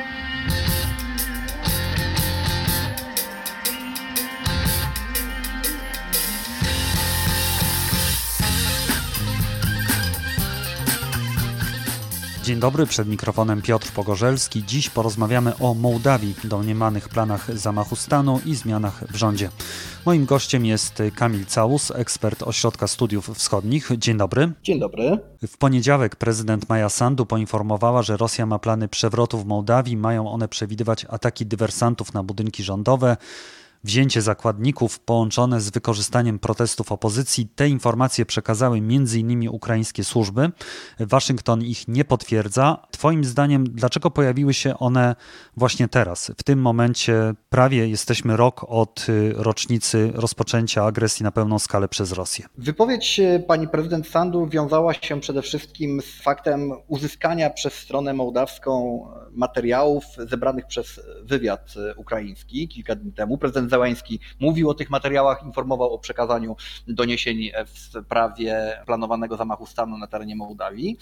Bye. 0.00 0.29
Dzień 12.50 12.60
dobry, 12.60 12.86
przed 12.86 13.08
mikrofonem 13.08 13.62
Piotr 13.62 13.92
Pogorzelski. 13.92 14.64
Dziś 14.64 14.90
porozmawiamy 14.90 15.58
o 15.58 15.74
Mołdawii, 15.74 16.34
domniemanych 16.44 17.08
planach 17.08 17.58
zamachu 17.58 17.96
stanu 17.96 18.40
i 18.46 18.54
zmianach 18.54 19.04
w 19.12 19.16
rządzie. 19.16 19.50
Moim 20.06 20.24
gościem 20.24 20.66
jest 20.66 21.02
Kamil 21.14 21.46
Całus, 21.46 21.90
ekspert 21.90 22.42
Ośrodka 22.42 22.88
Studiów 22.88 23.30
Wschodnich. 23.34 23.90
Dzień 23.98 24.16
dobry. 24.16 24.52
Dzień 24.62 24.80
dobry. 24.80 25.18
W 25.46 25.58
poniedziałek 25.58 26.16
prezydent 26.16 26.68
Maja 26.68 26.88
Sandu 26.88 27.26
poinformowała, 27.26 28.02
że 28.02 28.16
Rosja 28.16 28.46
ma 28.46 28.58
plany 28.58 28.88
przewrotu 28.88 29.38
w 29.38 29.46
Mołdawii. 29.46 29.96
Mają 29.96 30.30
one 30.30 30.48
przewidywać 30.48 31.06
ataki 31.08 31.46
dywersantów 31.46 32.14
na 32.14 32.22
budynki 32.22 32.62
rządowe 32.62 33.16
wzięcie 33.84 34.22
zakładników 34.22 35.00
połączone 35.00 35.60
z 35.60 35.70
wykorzystaniem 35.70 36.38
protestów 36.38 36.92
opozycji. 36.92 37.48
Te 37.54 37.68
informacje 37.68 38.26
przekazały 38.26 38.78
m.in. 38.78 39.48
ukraińskie 39.48 40.04
służby. 40.04 40.50
Waszyngton 41.00 41.62
ich 41.62 41.88
nie 41.88 42.04
potwierdza. 42.04 42.86
Twoim 42.90 43.24
zdaniem, 43.24 43.64
dlaczego 43.64 44.10
pojawiły 44.10 44.54
się 44.54 44.78
one 44.78 45.16
właśnie 45.56 45.88
teraz? 45.88 46.32
W 46.38 46.42
tym 46.42 46.58
momencie 46.58 47.34
prawie 47.48 47.88
jesteśmy 47.88 48.36
rok 48.36 48.64
od 48.68 49.06
y, 49.08 49.32
rocznicy 49.36 50.12
rozpoczęcia 50.14 50.84
agresji 50.84 51.24
na 51.24 51.32
pełną 51.32 51.58
skalę 51.58 51.88
przez 51.88 52.12
Rosję. 52.12 52.46
Wypowiedź 52.58 53.20
y, 53.20 53.44
pani 53.48 53.68
prezydent 53.68 54.08
Sandu 54.08 54.46
wiązała 54.46 54.94
się 54.94 55.20
przede 55.20 55.42
wszystkim 55.42 56.02
z 56.02 56.22
faktem 56.22 56.72
uzyskania 56.88 57.50
przez 57.50 57.74
stronę 57.74 58.12
mołdawską 58.12 59.06
materiałów 59.32 60.04
zebranych 60.18 60.66
przez 60.66 61.00
wywiad 61.22 61.74
y, 61.76 61.94
ukraiński 61.96 62.68
kilka 62.68 62.94
dni 62.94 63.12
temu. 63.12 63.38
Prezydent 63.38 63.69
Zełański 63.70 64.20
mówił 64.40 64.70
o 64.70 64.74
tych 64.74 64.90
materiałach, 64.90 65.42
informował 65.46 65.94
o 65.94 65.98
przekazaniu 65.98 66.56
doniesień 66.88 67.50
w 67.66 67.78
sprawie 67.78 68.82
planowanego 68.86 69.36
zamachu 69.36 69.66
stanu 69.66 69.98
na 69.98 70.06
terenie 70.06 70.36
Mołdawii. 70.36 70.98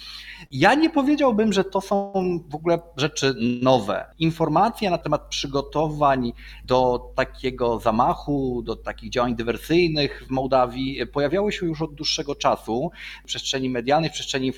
Ja 0.50 0.74
nie 0.74 0.90
powiedziałbym, 0.90 1.52
że 1.52 1.64
to 1.64 1.80
są 1.80 2.12
w 2.48 2.54
ogóle 2.54 2.78
rzeczy 2.96 3.34
nowe. 3.62 4.06
Informacje 4.18 4.90
na 4.90 4.98
temat 4.98 5.28
przygotowań 5.28 6.32
do 6.64 7.10
takiego 7.14 7.78
zamachu, 7.78 8.62
do 8.62 8.76
takich 8.76 9.10
działań 9.10 9.36
dywersyjnych 9.36 10.24
w 10.26 10.30
Mołdawii 10.30 11.06
pojawiały 11.06 11.52
się 11.52 11.66
już 11.66 11.82
od 11.82 11.94
dłuższego 11.94 12.34
czasu 12.34 12.90
w 13.24 13.26
przestrzeni 13.26 13.70
medialnej, 13.70 14.10
w 14.10 14.12
przestrzeni 14.12 14.52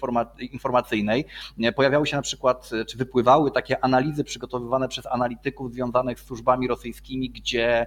informacyjnej. 0.52 1.24
Pojawiały 1.76 2.06
się 2.06 2.16
na 2.16 2.22
przykład, 2.22 2.70
czy 2.88 2.98
wypływały 2.98 3.50
takie 3.50 3.84
analizy 3.84 4.24
przygotowywane 4.24 4.88
przez 4.88 5.06
analityków 5.06 5.72
związanych 5.72 6.20
z 6.20 6.26
służbami 6.26 6.68
rosyjskimi, 6.68 7.30
gdzie 7.30 7.86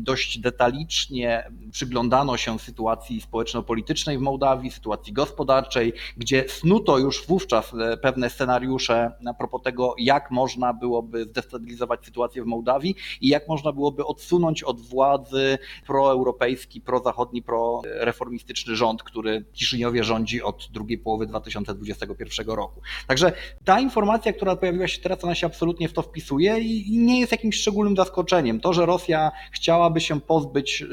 dość 0.00 0.38
detalicznie 0.38 1.50
przyglądano 1.72 2.36
się 2.36 2.58
sytuacji 2.58 3.20
społeczno-politycznej 3.20 4.18
w 4.18 4.20
Mołdawii, 4.20 4.70
sytuacji 4.70 5.12
gospodarczej, 5.12 5.92
gdzie 6.16 6.44
snuto 6.48 6.98
już 6.98 7.26
wówczas 7.26 7.74
e, 7.74 7.96
pewne 7.96 8.30
scenariusze 8.30 9.10
a 9.26 9.34
propos 9.34 9.62
tego, 9.62 9.94
jak 9.98 10.30
można 10.30 10.72
byłoby 10.72 11.24
zdestabilizować 11.24 12.04
sytuację 12.04 12.42
w 12.42 12.46
Mołdawii 12.46 12.96
i 13.20 13.28
jak 13.28 13.48
można 13.48 13.72
byłoby 13.72 14.06
odsunąć 14.06 14.62
od 14.62 14.80
władzy 14.80 15.58
proeuropejski, 15.86 16.80
prozachodni, 16.80 17.42
proreformistyczny 17.42 18.76
rząd, 18.76 19.02
który 19.02 19.40
w 19.40 19.52
Kiszyniowie 19.52 20.04
rządzi 20.04 20.42
od 20.42 20.68
drugiej 20.72 20.98
połowy 20.98 21.26
2021 21.26 22.46
roku. 22.46 22.80
Także 23.06 23.32
ta 23.64 23.80
informacja, 23.80 24.32
która 24.32 24.56
pojawiła 24.56 24.88
się 24.88 25.02
teraz, 25.02 25.24
ona 25.24 25.34
się 25.34 25.46
absolutnie 25.46 25.88
w 25.88 25.92
to 25.92 26.02
wpisuje 26.02 26.58
i 26.58 26.98
nie 26.98 27.20
jest 27.20 27.32
jakimś 27.32 27.56
szczególnym 27.56 27.96
zaskoczeniem. 27.96 28.60
To, 28.60 28.72
że 28.72 28.86
Rosja 28.86 29.32
chciałaby 29.54 30.00
się 30.00 30.20
pozbyć 30.20 30.84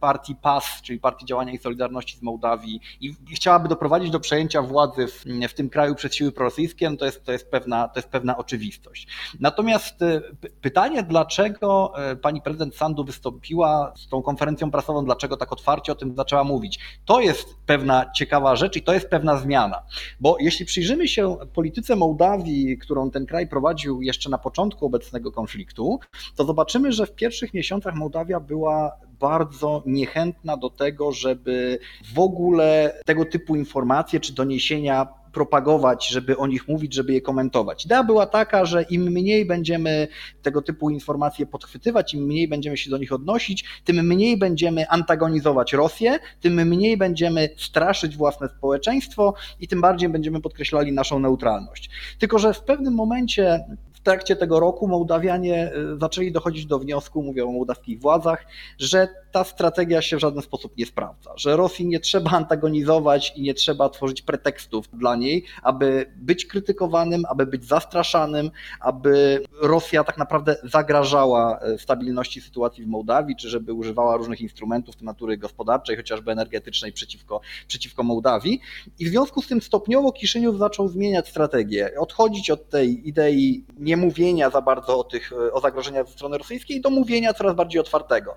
partii 0.00 0.34
PAS, 0.34 0.64
czyli 0.82 1.00
Partii 1.00 1.26
Działania 1.26 1.52
i 1.52 1.58
Solidarności 1.58 2.16
z 2.16 2.22
Mołdawii 2.22 2.80
i 3.00 3.14
chciałaby 3.34 3.68
doprowadzić 3.68 4.10
do 4.10 4.20
przejęcia 4.20 4.62
władzy 4.62 5.06
w, 5.06 5.24
w 5.48 5.54
tym 5.54 5.70
kraju 5.70 5.94
przez 5.94 6.14
siły 6.14 6.32
prorosyjskie, 6.32 6.90
no 6.90 6.96
to 6.96 7.04
jest, 7.04 7.24
to, 7.24 7.32
jest 7.32 7.50
pewna, 7.50 7.88
to 7.88 7.98
jest 7.98 8.08
pewna 8.08 8.36
oczywistość. 8.36 9.06
Natomiast 9.40 10.02
e, 10.02 10.20
pytanie, 10.60 11.02
dlaczego 11.02 11.92
e, 11.96 12.16
pani 12.16 12.42
prezydent 12.42 12.76
Sandu 12.76 13.04
wystąpiła 13.04 13.92
z 13.96 14.08
tą 14.08 14.22
konferencją 14.22 14.70
prasową, 14.70 15.04
dlaczego 15.04 15.36
tak 15.36 15.52
otwarcie 15.52 15.92
o 15.92 15.94
tym 15.94 16.14
zaczęła 16.16 16.44
mówić, 16.44 16.78
to 17.04 17.20
jest 17.20 17.56
pewna 17.66 18.12
ciekawa 18.12 18.56
rzecz 18.56 18.76
i 18.76 18.82
to 18.82 18.92
jest 18.92 19.08
pewna 19.08 19.36
zmiana. 19.36 19.82
Bo 20.20 20.36
jeśli 20.40 20.66
przyjrzymy 20.66 21.08
się 21.08 21.36
polityce 21.54 21.96
Mołdawii, 21.96 22.78
którą 22.78 23.10
ten 23.10 23.26
kraj 23.26 23.46
prowadził 23.46 24.02
jeszcze 24.02 24.30
na 24.30 24.38
początku 24.38 24.86
obecnego 24.86 25.32
konfliktu, 25.32 26.00
to 26.36 26.44
zobaczymy, 26.44 26.92
że 26.92 27.06
w 27.06 27.14
pierwszych 27.14 27.54
miesiącach 27.54 27.91
Mołdawia 27.94 28.40
była 28.40 28.92
bardzo 29.20 29.82
niechętna 29.86 30.56
do 30.56 30.70
tego, 30.70 31.12
żeby 31.12 31.78
w 32.14 32.18
ogóle 32.18 33.00
tego 33.06 33.24
typu 33.24 33.56
informacje 33.56 34.20
czy 34.20 34.34
doniesienia 34.34 35.06
propagować, 35.32 36.08
żeby 36.08 36.36
o 36.36 36.46
nich 36.46 36.68
mówić, 36.68 36.94
żeby 36.94 37.12
je 37.12 37.20
komentować. 37.20 37.84
Idea 37.84 38.04
była 38.04 38.26
taka, 38.26 38.64
że 38.64 38.82
im 38.82 39.02
mniej 39.02 39.46
będziemy 39.46 40.08
tego 40.42 40.62
typu 40.62 40.90
informacje 40.90 41.46
podchwytywać, 41.46 42.14
im 42.14 42.24
mniej 42.24 42.48
będziemy 42.48 42.76
się 42.76 42.90
do 42.90 42.98
nich 42.98 43.12
odnosić, 43.12 43.64
tym 43.84 44.06
mniej 44.06 44.36
będziemy 44.36 44.88
antagonizować 44.88 45.72
Rosję, 45.72 46.18
tym 46.40 46.54
mniej 46.68 46.96
będziemy 46.96 47.48
straszyć 47.56 48.16
własne 48.16 48.48
społeczeństwo 48.48 49.34
i 49.60 49.68
tym 49.68 49.80
bardziej 49.80 50.08
będziemy 50.08 50.40
podkreślali 50.40 50.92
naszą 50.92 51.18
neutralność. 51.18 51.90
Tylko, 52.18 52.38
że 52.38 52.54
w 52.54 52.60
pewnym 52.60 52.94
momencie 52.94 53.64
trakcie 54.02 54.36
tego 54.36 54.60
roku 54.60 54.88
Mołdawianie 54.88 55.72
y, 55.94 55.98
zaczęli 55.98 56.32
dochodzić 56.32 56.66
do 56.66 56.78
wniosku, 56.78 57.22
mówię 57.22 57.44
o 57.44 57.52
mołdawskich 57.52 58.00
władzach, 58.00 58.46
że 58.78 59.08
ta 59.32 59.44
strategia 59.44 60.02
się 60.02 60.16
w 60.16 60.20
żaden 60.20 60.42
sposób 60.42 60.76
nie 60.76 60.86
sprawdza, 60.86 61.32
że 61.36 61.56
Rosji 61.56 61.86
nie 61.86 62.00
trzeba 62.00 62.30
antagonizować 62.30 63.32
i 63.36 63.42
nie 63.42 63.54
trzeba 63.54 63.88
tworzyć 63.88 64.22
pretekstów 64.22 64.88
dla 64.92 65.16
niej, 65.16 65.44
aby 65.62 66.12
być 66.16 66.46
krytykowanym, 66.46 67.22
aby 67.28 67.46
być 67.46 67.64
zastraszanym, 67.64 68.50
aby 68.80 69.42
Rosja 69.62 70.04
tak 70.04 70.18
naprawdę 70.18 70.56
zagrażała 70.64 71.60
y, 71.74 71.78
stabilności 71.78 72.40
sytuacji 72.40 72.84
w 72.84 72.86
Mołdawii, 72.86 73.36
czy 73.36 73.48
żeby 73.48 73.72
używała 73.72 74.16
różnych 74.16 74.40
instrumentów 74.40 75.02
natury 75.02 75.36
gospodarczej, 75.36 75.96
chociażby 75.96 76.32
energetycznej 76.32 76.92
przeciwko, 76.92 77.40
przeciwko 77.68 78.02
Mołdawii. 78.02 78.60
I 78.98 79.06
w 79.06 79.08
związku 79.08 79.42
z 79.42 79.46
tym 79.46 79.62
stopniowo 79.62 80.12
Kiszyniów 80.12 80.58
zaczął 80.58 80.88
zmieniać 80.88 81.28
strategię, 81.28 81.90
odchodzić 81.98 82.50
od 82.50 82.68
tej 82.68 83.08
idei 83.08 83.64
nie 83.78 83.96
mówienia 83.96 84.50
za 84.50 84.60
bardzo 84.60 84.98
o 84.98 85.04
tych 85.04 85.32
o 85.52 85.60
zagrożeniach 85.60 86.06
ze 86.06 86.12
strony 86.12 86.38
rosyjskiej 86.38 86.80
do 86.80 86.90
mówienia 86.90 87.34
coraz 87.34 87.56
bardziej 87.56 87.80
otwartego. 87.80 88.34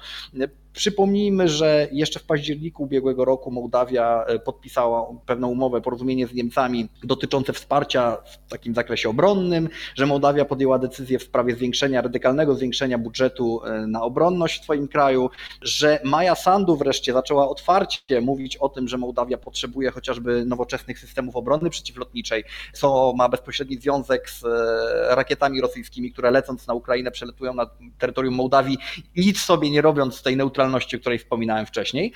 Przypomnijmy, 0.75 1.47
że 1.47 1.87
jeszcze 1.91 2.19
w 2.19 2.23
październiku 2.23 2.83
ubiegłego 2.83 3.25
roku 3.25 3.51
Mołdawia 3.51 4.25
e, 4.27 4.39
podpisała 4.39 5.07
pewną 5.25 5.47
umowę, 5.47 5.81
porozumienie 5.81 6.27
z 6.27 6.33
Niemcami 6.33 6.89
dotyczące 7.03 7.53
wsparcia 7.53 8.17
w 8.25 8.49
takim 8.49 8.75
zakresie 8.75 9.09
obronnym, 9.09 9.69
że 9.95 10.05
Mołdawia 10.05 10.45
podjęła 10.45 10.79
decyzję 10.79 11.19
w 11.19 11.23
sprawie 11.23 11.55
zwiększenia, 11.55 12.01
radykalnego 12.01 12.55
zwiększenia 12.55 12.97
budżetu 12.97 13.61
e, 13.65 13.87
na 13.87 14.01
obronność 14.01 14.59
w 14.59 14.63
swoim 14.63 14.87
kraju, 14.87 15.29
że 15.61 15.99
Maja 16.03 16.35
Sandu 16.35 16.75
wreszcie 16.75 17.13
zaczęła 17.13 17.49
otwarcie 17.49 18.21
mówić 18.21 18.57
o 18.57 18.69
tym, 18.69 18.87
że 18.87 18.97
Mołdawia 18.97 19.37
potrzebuje 19.37 19.91
chociażby 19.91 20.45
nowoczesnych 20.45 20.99
systemów 20.99 21.35
obrony 21.35 21.69
przeciwlotniczej, 21.69 22.43
co 22.73 23.13
ma 23.17 23.29
bezpośredni 23.29 23.77
związek 23.77 24.29
z 24.29 24.45
e, 24.45 25.15
rakietami 25.15 25.61
rosyjskimi, 25.61 26.11
które 26.11 26.31
lecąc 26.31 26.67
na 26.67 26.73
Ukrainę 26.73 27.11
przeletują 27.11 27.53
na 27.53 27.69
terytorium 27.97 28.35
Mołdawii, 28.35 28.77
nic 29.15 29.39
sobie 29.39 29.69
nie 29.69 29.81
robiąc 29.81 30.15
z 30.15 30.21
tej 30.21 30.37
neutralności 30.37 30.64
o 30.95 30.99
której 30.99 31.19
wspominałem 31.19 31.65
wcześniej. 31.65 32.13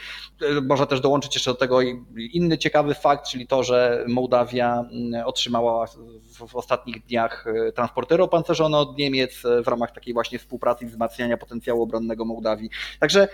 Można 0.62 0.86
też 0.86 1.02
dołączyć 1.02 1.36
jeszcze 1.36 1.52
do 1.52 1.58
tego 1.58 1.82
inny 2.32 2.58
ciekawy 2.58 2.94
fakt, 2.94 3.28
czyli 3.28 3.48
to, 3.48 3.64
że 3.64 4.06
Mołdawia 4.08 4.86
mm, 4.92 5.26
otrzymała 5.26 5.86
w 6.48 6.56
ostatnich 6.56 7.06
dniach 7.06 7.46
e, 7.48 7.72
transportery 7.72 8.24
opancerzone 8.24 8.78
od 8.78 8.98
Niemiec 8.98 9.46
e, 9.46 9.64
w 9.64 9.68
ramach 9.68 9.92
takiej 9.92 10.14
właśnie 10.14 10.40
współpracy 10.40 10.86
i 10.86 10.88
wzmacniania 10.88 11.38
potencjału 11.38 11.84
obronnego 11.84 12.26
Mołdawii. 12.26 12.70
Także 13.00 13.28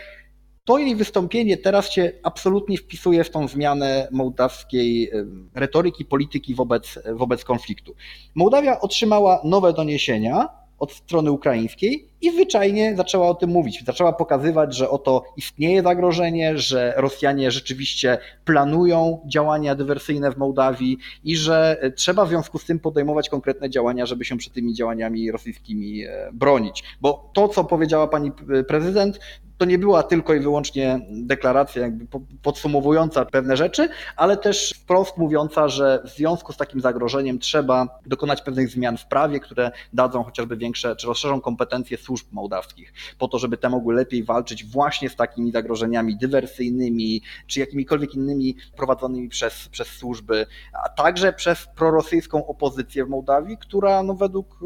to 0.64 0.78
jej 0.78 0.96
wystąpienie 0.96 1.58
teraz 1.58 1.92
się 1.92 2.12
absolutnie 2.24 2.78
wpisuje 2.78 3.24
w 3.24 3.30
tą 3.30 3.48
zmianę 3.48 4.08
mołdawskiej 4.12 5.10
e, 5.10 5.26
retoryki, 5.56 6.06
polityki 6.06 6.56
wobec, 6.56 7.00
wobec 7.14 7.44
konfliktu. 7.44 7.96
Mołdawia 8.36 8.80
otrzymała 8.80 9.42
nowe 9.44 9.74
doniesienia 9.74 10.50
od 10.80 10.92
strony 10.92 11.32
ukraińskiej 11.32 12.10
i 12.26 12.32
zwyczajnie 12.32 12.96
zaczęła 12.96 13.30
o 13.30 13.36
tym 13.36 13.50
mówić. 13.50 13.84
Zaczęła 13.86 14.14
pokazywać, 14.14 14.76
że 14.76 14.90
oto 14.90 15.24
istnieje 15.38 15.84
zagrożenie, 15.84 16.58
że 16.58 16.94
Rosjanie 16.98 17.52
rzeczywiście 17.52 18.18
planują 18.46 19.22
działania 19.26 19.76
dywersyjne 19.76 20.32
w 20.32 20.38
Mołdawii 20.38 20.98
i 21.24 21.36
że 21.36 21.78
trzeba 21.96 22.26
w 22.26 22.30
związku 22.30 22.60
z 22.60 22.66
tym 22.66 22.80
podejmować 22.80 23.30
konkretne 23.30 23.70
działania, 23.70 24.06
żeby 24.06 24.26
się 24.26 24.38
przed 24.38 24.54
tymi 24.54 24.74
działaniami 24.74 25.32
rosyjskimi 25.32 26.04
e, 26.04 26.30
bronić. 26.34 26.84
Bo 27.02 27.32
to, 27.34 27.48
co 27.48 27.64
powiedziała 27.64 28.08
pani 28.08 28.32
prezydent, 28.68 29.20
to 29.58 29.66
nie 29.66 29.80
była 29.80 30.04
tylko 30.04 30.34
i 30.34 30.40
wyłącznie 30.40 31.00
deklaracja 31.10 31.82
jakby 31.82 32.06
podsumowująca 32.42 33.26
pewne 33.26 33.58
rzeczy, 33.58 33.90
ale 34.16 34.38
też 34.38 34.74
wprost 34.84 35.18
mówiąca, 35.18 35.70
że 35.70 36.02
w 36.06 36.10
związku 36.10 36.54
z 36.54 36.58
takim 36.58 36.82
zagrożeniem 36.82 37.40
trzeba 37.40 38.00
dokonać 38.06 38.42
pewnych 38.42 38.70
zmian 38.70 38.98
w 38.98 39.06
prawie, 39.08 39.40
które 39.40 39.72
dadzą 39.94 40.24
chociażby 40.24 40.58
większe, 40.58 40.96
czy 40.96 41.08
rozszerzą 41.08 41.42
kompetencje 41.42 41.98
służb 41.98 42.15
mołdawskich, 42.32 42.94
po 43.18 43.28
to, 43.28 43.40
żeby 43.40 43.58
te 43.58 43.70
mogły 43.70 43.96
lepiej 43.96 44.24
walczyć 44.24 44.66
właśnie 44.66 45.10
z 45.10 45.16
takimi 45.16 45.52
zagrożeniami 45.52 46.18
dywersyjnymi, 46.18 47.22
czy 47.48 47.60
jakimikolwiek 47.60 48.16
innymi 48.16 48.56
prowadzonymi 48.78 49.30
przez, 49.30 49.70
przez 49.70 49.88
służby, 49.88 50.46
a 50.86 50.90
także 50.90 51.34
przez 51.34 51.68
prorosyjską 51.76 52.48
opozycję 52.48 53.06
w 53.06 53.10
Mołdawii, 53.10 53.58
która 53.58 54.04
no, 54.04 54.14
według 54.14 54.60
y, 54.62 54.66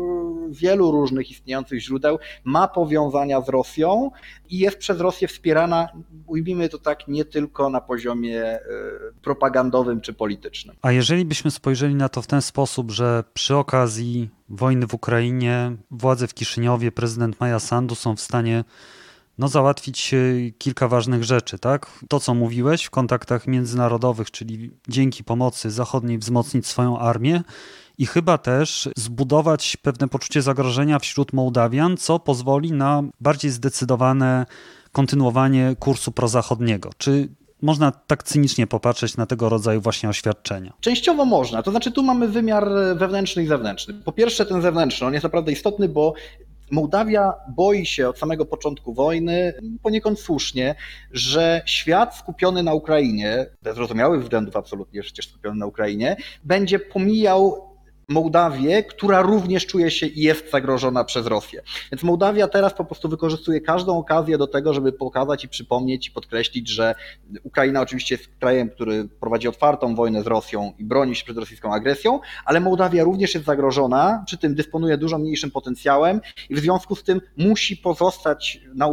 wielu 0.49 0.91
różnych 0.91 1.31
istniejących 1.31 1.81
źródeł 1.81 2.19
ma 2.43 2.67
powiązania 2.67 3.41
z 3.41 3.49
Rosją 3.49 4.11
i 4.49 4.57
jest 4.57 4.77
przez 4.77 4.99
Rosję 4.99 5.27
wspierana, 5.27 5.89
ujmijmy 6.27 6.69
to 6.69 6.77
tak, 6.77 7.07
nie 7.07 7.25
tylko 7.25 7.69
na 7.69 7.81
poziomie 7.81 8.43
e, 8.43 8.61
propagandowym 9.21 10.01
czy 10.01 10.13
politycznym. 10.13 10.75
A 10.81 10.91
jeżeli 10.91 11.25
byśmy 11.25 11.51
spojrzeli 11.51 11.95
na 11.95 12.09
to 12.09 12.21
w 12.21 12.27
ten 12.27 12.41
sposób, 12.41 12.91
że 12.91 13.23
przy 13.33 13.55
okazji 13.55 14.29
wojny 14.49 14.87
w 14.87 14.93
Ukrainie 14.93 15.75
władze 15.91 16.27
w 16.27 16.33
Kiszyniowie, 16.33 16.91
prezydent 16.91 17.39
Maja 17.39 17.59
Sandu 17.59 17.95
są 17.95 18.15
w 18.15 18.21
stanie 18.21 18.63
no, 19.37 19.47
załatwić 19.47 20.15
kilka 20.57 20.87
ważnych 20.87 21.23
rzeczy, 21.23 21.59
tak? 21.59 21.91
To, 22.07 22.19
co 22.19 22.33
mówiłeś 22.33 22.83
w 22.83 22.89
kontaktach 22.89 23.47
międzynarodowych, 23.47 24.31
czyli 24.31 24.71
dzięki 24.87 25.23
pomocy 25.23 25.71
zachodniej 25.71 26.17
wzmocnić 26.17 26.67
swoją 26.67 26.99
armię 26.99 27.41
i 27.97 28.05
chyba 28.05 28.37
też 28.37 28.89
zbudować 28.97 29.77
pewne 29.77 30.07
poczucie 30.07 30.41
zagrożenia 30.41 30.99
wśród 30.99 31.33
Mołdawian, 31.33 31.97
co 31.97 32.19
pozwoli 32.19 32.71
na 32.71 33.03
bardziej 33.21 33.51
zdecydowane 33.51 34.45
kontynuowanie 34.91 35.75
kursu 35.79 36.11
prozachodniego. 36.11 36.89
Czy 36.97 37.29
można 37.61 37.91
tak 37.91 38.23
cynicznie 38.23 38.67
popatrzeć 38.67 39.17
na 39.17 39.25
tego 39.25 39.49
rodzaju 39.49 39.81
właśnie 39.81 40.09
oświadczenia? 40.09 40.73
Częściowo 40.79 41.25
można. 41.25 41.63
To 41.63 41.71
znaczy, 41.71 41.91
tu 41.91 42.03
mamy 42.03 42.27
wymiar 42.27 42.69
wewnętrzny 42.95 43.43
i 43.43 43.47
zewnętrzny. 43.47 43.93
Po 43.93 44.11
pierwsze, 44.11 44.45
ten 44.45 44.61
zewnętrzny, 44.61 45.07
on 45.07 45.13
jest 45.13 45.23
naprawdę 45.23 45.51
istotny, 45.51 45.89
bo 45.89 46.13
Mołdawia 46.71 47.33
boi 47.55 47.85
się 47.85 48.09
od 48.09 48.19
samego 48.19 48.45
początku 48.45 48.93
wojny, 48.93 49.53
poniekąd 49.83 50.19
słusznie, 50.19 50.75
że 51.11 51.61
świat 51.65 52.15
skupiony 52.15 52.63
na 52.63 52.73
Ukrainie, 52.73 53.45
ze 53.61 53.73
zrozumiałych 53.73 54.21
względów 54.21 54.55
absolutnie 54.55 55.01
przecież 55.01 55.29
skupiony 55.29 55.59
na 55.59 55.65
Ukrainie, 55.65 56.17
będzie 56.43 56.79
pomijał 56.79 57.68
Mołdawię, 58.09 58.83
która 58.83 59.21
również 59.21 59.65
czuje 59.65 59.91
się 59.91 60.05
i 60.05 60.21
jest 60.21 60.51
zagrożona 60.51 61.03
przez 61.03 61.25
Rosję. 61.25 61.61
Więc 61.91 62.03
Mołdawia 62.03 62.47
teraz 62.47 62.73
po 62.73 62.85
prostu 62.85 63.09
wykorzystuje 63.09 63.61
każdą 63.61 63.97
okazję 63.97 64.37
do 64.37 64.47
tego, 64.47 64.73
żeby 64.73 64.91
pokazać 64.91 65.43
i 65.43 65.49
przypomnieć 65.49 66.07
i 66.07 66.11
podkreślić, 66.11 66.69
że 66.69 66.95
Ukraina 67.43 67.81
oczywiście 67.81 68.15
jest 68.15 68.29
krajem, 68.39 68.69
który 68.69 69.07
prowadzi 69.19 69.47
otwartą 69.47 69.95
wojnę 69.95 70.23
z 70.23 70.27
Rosją 70.27 70.73
i 70.77 70.83
broni 70.83 71.15
się 71.15 71.25
przed 71.25 71.37
rosyjską 71.37 71.73
agresją, 71.73 72.19
ale 72.45 72.59
Mołdawia 72.59 73.03
również 73.03 73.33
jest 73.33 73.45
zagrożona, 73.45 74.23
przy 74.25 74.37
tym 74.37 74.55
dysponuje 74.55 74.97
dużo 74.97 75.17
mniejszym 75.17 75.51
potencjałem 75.51 76.21
i 76.49 76.55
w 76.55 76.59
związku 76.59 76.95
z 76.95 77.03
tym 77.03 77.21
musi 77.37 77.77
pozostać 77.77 78.61
na, 78.75 78.87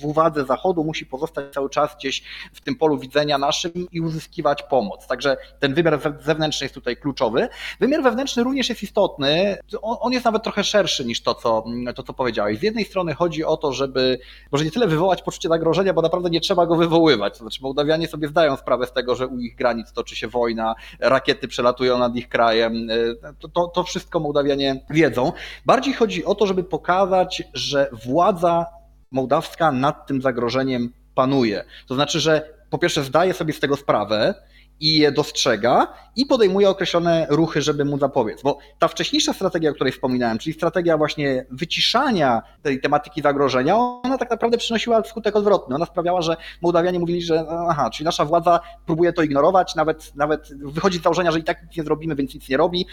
w 0.00 0.04
uwadze 0.04 0.44
Zachodu, 0.44 0.84
musi 0.84 1.06
pozostać 1.06 1.54
cały 1.54 1.70
czas 1.70 1.96
gdzieś 1.96 2.22
w 2.52 2.60
tym 2.60 2.76
polu 2.76 2.98
widzenia 2.98 3.38
naszym 3.38 3.72
i 3.92 4.00
uzyskiwać 4.00 4.62
pomoc. 4.62 5.06
Także 5.06 5.36
ten 5.58 5.74
wymiar 5.74 6.00
zewnętrzny 6.20 6.64
jest 6.64 6.74
tutaj 6.74 6.96
kluczowy. 6.96 7.48
Wymiar 7.80 8.02
wewnętrzny 8.02 8.42
również 8.42 8.68
jest 8.68 8.82
istotny. 8.82 9.58
On, 9.82 10.12
jest 10.12 10.24
nawet 10.24 10.42
trochę 10.42 10.64
szerszy 10.64 11.04
niż 11.04 11.22
to 11.22 11.34
co, 11.34 11.64
to, 11.94 12.02
co 12.02 12.12
powiedziałeś. 12.12 12.58
Z 12.58 12.62
jednej 12.62 12.84
strony 12.84 13.14
chodzi 13.14 13.44
o 13.44 13.56
to, 13.56 13.72
żeby 13.72 14.18
może 14.52 14.64
nie 14.64 14.70
tyle 14.70 14.86
wywołać 14.86 15.22
poczucie 15.22 15.48
zagrożenia, 15.48 15.92
bo 15.92 16.02
naprawdę 16.02 16.30
nie 16.30 16.40
trzeba 16.40 16.66
go 16.66 16.76
wywoływać. 16.76 17.32
To 17.32 17.38
znaczy, 17.38 17.62
Mołdawianie 17.62 18.08
sobie 18.08 18.28
zdają 18.28 18.56
sprawę 18.56 18.86
z 18.86 18.92
tego, 18.92 19.14
że 19.14 19.26
u 19.26 19.38
ich 19.38 19.56
granic 19.56 19.92
toczy 19.92 20.16
się 20.16 20.28
wojna, 20.28 20.74
rakiety 21.00 21.48
przelatują 21.48 21.98
nad 21.98 22.16
ich 22.16 22.28
krajem. 22.28 22.88
To, 23.38 23.48
to, 23.48 23.68
to 23.68 23.82
wszystko 23.82 24.20
Mołdawianie 24.20 24.84
wiedzą. 24.90 25.32
Bardziej 25.66 25.94
chodzi 25.94 26.24
o 26.24 26.34
to, 26.34 26.46
żeby 26.46 26.64
pokazać, 26.64 27.42
że 27.54 27.90
władza 27.92 28.66
mołdawska 29.10 29.72
nad 29.72 30.06
tym 30.06 30.22
zagrożeniem 30.22 30.92
panuje. 31.14 31.64
To 31.88 31.94
znaczy, 31.94 32.20
że 32.20 32.54
po 32.70 32.78
pierwsze 32.78 33.04
zdaje 33.04 33.34
sobie 33.34 33.52
z 33.52 33.60
tego 33.60 33.76
sprawę, 33.76 34.34
i 34.80 34.98
je 34.98 35.12
dostrzega 35.12 35.94
i 36.16 36.26
podejmuje 36.26 36.68
określone 36.68 37.26
ruchy, 37.30 37.62
żeby 37.62 37.84
mu 37.84 37.98
zapobiec. 37.98 38.42
Bo 38.42 38.58
ta 38.78 38.88
wcześniejsza 38.88 39.32
strategia, 39.32 39.70
o 39.70 39.74
której 39.74 39.92
wspominałem, 39.92 40.38
czyli 40.38 40.54
strategia 40.54 40.98
właśnie 40.98 41.46
wyciszania 41.50 42.42
tej 42.62 42.80
tematyki 42.80 43.22
zagrożenia, 43.22 43.76
ona 43.76 44.18
tak 44.18 44.30
naprawdę 44.30 44.58
przynosiła 44.58 45.04
skutek 45.04 45.36
odwrotny. 45.36 45.74
Ona 45.74 45.86
sprawiała, 45.86 46.22
że 46.22 46.36
Mołdawianie 46.62 46.98
mówili, 46.98 47.22
że 47.22 47.44
aha, 47.68 47.90
czyli 47.90 48.04
nasza 48.04 48.24
władza 48.24 48.60
próbuje 48.86 49.12
to 49.12 49.22
ignorować, 49.22 49.74
nawet, 49.74 50.16
nawet 50.16 50.48
wychodzi 50.58 50.98
z 50.98 51.02
założenia, 51.02 51.32
że 51.32 51.38
i 51.38 51.44
tak 51.44 51.62
nic 51.62 51.76
nie 51.76 51.82
zrobimy, 51.82 52.14
więc 52.14 52.34
nic 52.34 52.48
nie 52.48 52.56
robi. 52.56 52.86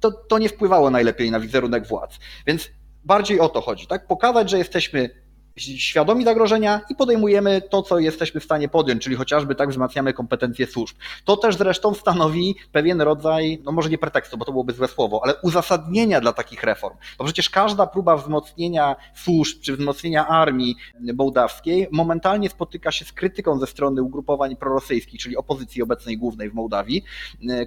To, 0.00 0.10
to 0.12 0.38
nie 0.38 0.48
wpływało 0.48 0.90
najlepiej 0.90 1.30
na 1.30 1.40
wizerunek 1.40 1.86
władz. 1.86 2.18
Więc 2.46 2.70
bardziej 3.04 3.40
o 3.40 3.48
to 3.48 3.60
chodzi, 3.60 3.86
tak? 3.86 4.06
Pokazać, 4.06 4.50
że 4.50 4.58
jesteśmy 4.58 5.10
świadomi 5.58 6.24
zagrożenia 6.24 6.80
i 6.90 6.94
podejmujemy 6.94 7.62
to, 7.70 7.82
co 7.82 7.98
jesteśmy 7.98 8.40
w 8.40 8.44
stanie 8.44 8.68
podjąć, 8.68 9.02
czyli 9.02 9.16
chociażby 9.16 9.54
tak 9.54 9.70
wzmacniamy 9.70 10.12
kompetencje 10.12 10.66
służb. 10.66 10.96
To 11.24 11.36
też 11.36 11.56
zresztą 11.56 11.94
stanowi 11.94 12.56
pewien 12.72 13.00
rodzaj, 13.00 13.62
no 13.64 13.72
może 13.72 13.90
nie 13.90 13.98
pretekstu, 13.98 14.38
bo 14.38 14.44
to 14.44 14.52
byłoby 14.52 14.72
złe 14.72 14.88
słowo, 14.88 15.20
ale 15.24 15.34
uzasadnienia 15.42 16.20
dla 16.20 16.32
takich 16.32 16.62
reform. 16.62 16.96
Bo 17.18 17.24
przecież 17.24 17.50
każda 17.50 17.86
próba 17.86 18.16
wzmocnienia 18.16 18.96
służb 19.14 19.60
czy 19.62 19.76
wzmocnienia 19.76 20.28
armii 20.28 20.76
mołdawskiej 21.14 21.88
momentalnie 21.92 22.48
spotyka 22.48 22.92
się 22.92 23.04
z 23.04 23.12
krytyką 23.12 23.58
ze 23.58 23.66
strony 23.66 24.02
ugrupowań 24.02 24.56
prorosyjskich, 24.56 25.20
czyli 25.20 25.36
opozycji 25.36 25.82
obecnej 25.82 26.18
głównej 26.18 26.50
w 26.50 26.54
Mołdawii, 26.54 27.04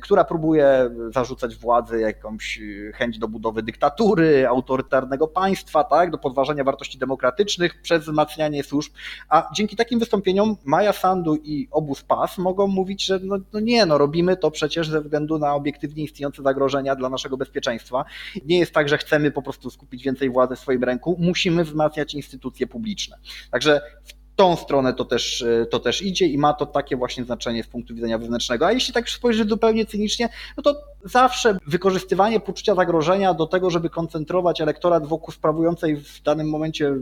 która 0.02 0.24
próbuje 0.24 0.90
zarzucać 1.10 1.56
władzy 1.56 2.00
jakąś 2.00 2.60
chęć 2.94 3.20
do 3.20 3.28
budowy 3.28 3.64
dyktatury, 3.64 4.48
autorytarnego 4.48 5.28
państwa, 5.28 5.84
tak, 5.84 6.12
do 6.12 6.18
podważania 6.18 6.64
wartości 6.64 6.98
demokratycznych, 6.98 7.81
przez 7.82 8.04
wzmacnianie 8.04 8.64
służb, 8.64 8.94
a 9.30 9.50
dzięki 9.56 9.76
takim 9.76 10.00
wystąpieniom 10.00 10.58
Maja 10.66 10.94
Sandu 10.94 11.36
i 11.36 11.68
obóz 11.72 12.04
PAS 12.04 12.38
mogą 12.38 12.68
mówić, 12.68 13.06
że 13.06 13.20
no, 13.24 13.38
no 13.54 13.60
nie, 13.60 13.86
no 13.86 13.98
robimy 13.98 14.38
to 14.38 14.52
przecież 14.52 14.90
ze 14.90 15.02
względu 15.02 15.40
na 15.40 15.56
obiektywnie 15.56 16.04
istniejące 16.04 16.44
zagrożenia 16.44 16.96
dla 16.96 17.10
naszego 17.10 17.38
bezpieczeństwa. 17.38 18.06
Nie 18.46 18.60
jest 18.60 18.72
tak, 18.72 18.90
że 18.90 18.98
chcemy 18.98 19.32
po 19.32 19.42
prostu 19.42 19.70
skupić 19.70 20.04
więcej 20.04 20.30
władzy 20.30 20.56
w 20.56 20.60
swoim 20.60 20.84
ręku, 20.84 21.16
musimy 21.20 21.64
wzmacniać 21.64 22.14
instytucje 22.14 22.68
publiczne. 22.68 23.18
Także 23.52 23.82
w 24.04 24.22
tą 24.36 24.56
stronę 24.56 24.94
to 24.94 25.06
też, 25.06 25.46
to 25.70 25.80
też 25.80 26.02
idzie 26.02 26.26
i 26.26 26.38
ma 26.38 26.54
to 26.54 26.66
takie 26.66 26.98
właśnie 26.98 27.24
znaczenie 27.24 27.64
z 27.64 27.68
punktu 27.68 27.96
widzenia 27.96 28.18
wewnętrznego. 28.18 28.68
A 28.68 28.72
jeśli 28.72 28.94
tak 28.94 29.10
spojrzeć 29.10 29.50
zupełnie 29.50 29.86
cynicznie, 29.86 30.30
no 30.58 30.64
to 30.64 30.76
zawsze 31.04 31.58
wykorzystywanie 31.68 32.40
poczucia 32.40 32.76
zagrożenia 32.76 33.34
do 33.34 33.48
tego, 33.48 33.70
żeby 33.70 33.90
koncentrować 33.90 34.62
elektorat 34.62 35.08
wokół 35.08 35.34
sprawującej 35.34 35.98
w 35.98 36.22
danym 36.22 36.50
momencie 36.50 36.94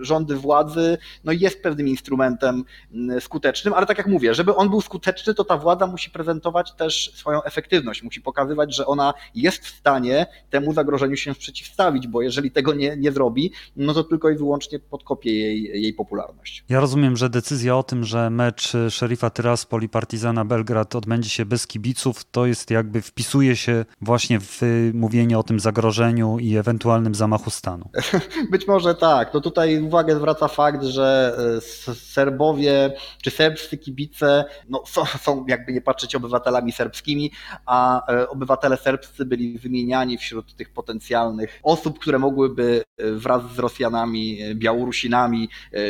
rządy 0.00 0.36
władzy 0.36 0.98
no 1.24 1.32
jest 1.32 1.62
pewnym 1.62 1.88
instrumentem 1.88 2.64
mm, 2.92 3.20
skutecznym, 3.20 3.74
ale 3.74 3.86
tak 3.86 3.98
jak 3.98 4.06
mówię, 4.06 4.34
żeby 4.34 4.54
on 4.54 4.70
był 4.70 4.80
skuteczny, 4.80 5.34
to 5.34 5.44
ta 5.44 5.56
władza 5.56 5.86
musi 5.86 6.10
prezentować 6.10 6.72
też 6.72 7.12
swoją 7.14 7.42
efektywność, 7.42 8.02
musi 8.02 8.20
pokazywać, 8.20 8.76
że 8.76 8.86
ona 8.86 9.14
jest 9.34 9.66
w 9.66 9.68
stanie 9.68 10.26
temu 10.50 10.72
zagrożeniu 10.72 11.16
się 11.16 11.34
przeciwstawić, 11.34 12.06
bo 12.06 12.22
jeżeli 12.22 12.50
tego 12.50 12.74
nie, 12.74 12.96
nie 12.96 13.12
zrobi, 13.12 13.52
no 13.76 13.94
to 13.94 14.04
tylko 14.04 14.30
i 14.30 14.36
wyłącznie 14.36 14.78
podkopie 14.78 15.38
jej, 15.38 15.82
jej 15.82 15.94
popularność. 15.94 16.64
Ja 16.68 16.80
rozumiem, 16.80 17.16
że 17.16 17.30
decyzja 17.30 17.76
o 17.76 17.82
tym, 17.82 18.04
że 18.04 18.30
mecz 18.30 18.72
Szerifa 18.90 19.30
Tyraspol 19.30 19.82
i 19.82 19.88
Partizana 19.88 20.44
Belgrad 20.44 20.96
odbędzie 20.96 21.30
się 21.30 21.44
bez 21.44 21.66
kibiców, 21.66 22.24
to 22.30 22.46
jest 22.46 22.70
jakby 22.70 23.02
wpisuje 23.02 23.56
się 23.56 23.84
właśnie 24.00 24.40
w 24.40 24.60
mówienie 24.94 25.38
o 25.38 25.42
tym 25.42 25.60
zagrożeniu 25.60 26.38
i 26.38 26.56
ewentualnym 26.56 27.14
zamachu 27.14 27.50
stanu. 27.50 27.90
Być 28.52 28.66
może 28.66 28.94
tak. 28.94 29.34
No 29.34 29.40
tutaj 29.40 29.80
uwagę 29.90 30.16
zwraca 30.16 30.48
fakt, 30.48 30.82
że 30.82 31.36
Serbowie 31.94 32.92
czy 33.22 33.30
serbscy 33.30 33.78
kibice 33.78 34.44
no, 34.68 34.82
są, 34.86 35.04
są, 35.04 35.44
jakby 35.48 35.72
nie 35.72 35.80
patrzeć, 35.80 36.14
obywatelami 36.14 36.72
serbskimi, 36.72 37.30
a 37.66 38.02
obywatele 38.28 38.76
serbscy 38.76 39.24
byli 39.24 39.58
wymieniani 39.58 40.18
wśród 40.18 40.54
tych 40.56 40.72
potencjalnych 40.72 41.60
osób, 41.62 41.98
które 41.98 42.18
mogłyby 42.18 42.82
wraz 42.98 43.42
z 43.54 43.58
Rosjanami, 43.58 44.38
Białorusinami 44.54 45.48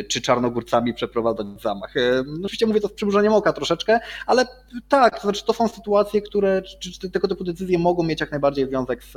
czy 0.09 0.21
Czarnogórcami 0.21 0.95
przeprowadzać 0.95 1.47
zamach. 1.63 1.95
No, 2.27 2.47
oczywiście 2.47 2.67
mówię 2.67 2.81
to 2.81 2.89
z 2.89 2.93
przymrużeniem 2.93 3.33
oka 3.33 3.53
troszeczkę, 3.53 4.01
ale 4.27 4.47
tak, 4.89 5.17
to 5.17 5.23
znaczy 5.23 5.45
to 5.45 5.53
są 5.53 5.69
sytuacje, 5.69 6.23
które, 6.23 6.63
czy, 6.63 6.93
czy 7.01 7.11
tego 7.11 7.29
typu 7.29 7.45
decyzje 7.45 7.79
mogą 7.79 8.03
mieć 8.03 8.21
jak 8.21 8.31
najbardziej 8.31 8.67
związek 8.67 9.05
z 9.05 9.13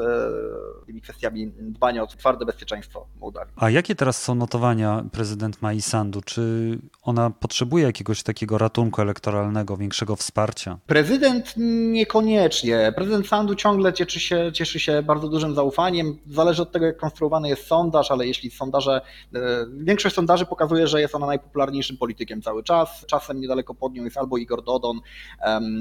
tymi 0.86 1.02
kwestiami 1.02 1.48
dbania 1.48 2.04
o 2.04 2.08
twarde 2.08 2.46
bezpieczeństwo 2.46 3.08
Mołdawii. 3.20 3.54
A 3.56 3.70
jakie 3.70 3.96
teraz 3.96 4.22
są 4.22 4.36
notowania 4.36 4.73
prezydent 5.12 5.62
Mai 5.62 5.82
Sandu? 5.82 6.22
Czy 6.22 6.78
ona 7.04 7.30
potrzebuje 7.30 7.84
jakiegoś 7.84 8.24
takiego 8.24 8.58
ratunku 8.58 9.02
elektoralnego, 9.02 9.78
większego 9.78 10.16
wsparcia? 10.16 10.78
Prezydent 10.88 11.54
niekoniecznie. 11.92 12.94
Prezydent 12.96 13.28
Sandu 13.28 13.56
ciągle 13.56 13.94
cieszy 13.94 14.20
się, 14.20 14.52
cieszy 14.54 14.80
się 14.80 15.02
bardzo 15.02 15.28
dużym 15.28 15.56
zaufaniem. 15.56 16.18
Zależy 16.28 16.62
od 16.62 16.72
tego, 16.72 16.86
jak 16.86 16.98
konstruowany 16.98 17.50
jest 17.50 17.68
sondaż, 17.68 18.12
ale 18.12 18.28
jeśli 18.28 18.52
sondaże, 18.52 19.02
e, 19.36 19.40
większość 19.78 20.16
sondaży 20.16 20.46
pokazuje, 20.46 20.88
że 20.88 21.02
jest 21.02 21.16
ona 21.16 21.28
najpopularniejszym 21.28 21.98
politykiem 21.98 22.42
cały 22.42 22.64
czas. 22.64 23.06
Czasem 23.08 23.42
niedaleko 23.42 23.76
pod 23.76 23.94
nią 23.94 24.04
jest 24.04 24.18
albo 24.18 24.38
Igor 24.38 24.64
Dodon, 24.64 25.00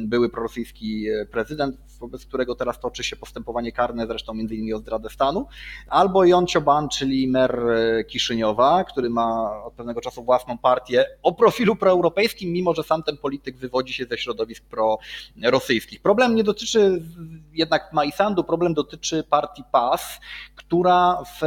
były 0.06 0.28
prorosyjski 0.28 1.06
prezydent, 1.30 1.76
wobec 2.00 2.26
którego 2.26 2.54
teraz 2.54 2.80
toczy 2.80 3.04
się 3.04 3.16
postępowanie 3.16 3.72
karne, 3.72 4.06
zresztą 4.06 4.34
między 4.34 4.54
innymi 4.54 4.74
o 4.74 4.78
zdradę 4.78 5.10
stanu, 5.10 5.46
albo 5.88 6.24
Jon 6.24 6.46
Cioban, 6.46 6.88
czyli 6.88 7.28
mer 7.28 7.58
e, 7.70 8.04
Który 8.84 9.10
ma 9.10 9.56
od 9.64 9.74
pewnego 9.74 10.00
czasu 10.00 10.24
własną 10.24 10.58
partię 10.58 11.04
o 11.22 11.32
profilu 11.32 11.76
proeuropejskim, 11.76 12.52
mimo 12.52 12.74
że 12.74 12.82
sam 12.82 13.02
ten 13.02 13.16
polityk 13.16 13.56
wywodzi 13.56 13.92
się 13.92 14.04
ze 14.04 14.18
środowisk 14.18 14.64
prorosyjskich. 14.64 16.02
Problem 16.02 16.34
nie 16.34 16.44
dotyczy 16.44 17.02
jednak 17.52 17.92
Majsandu, 17.92 18.44
problem 18.44 18.74
dotyczy 18.74 19.24
partii 19.30 19.62
PAS, 19.72 20.20
która 20.54 21.22
w 21.40 21.46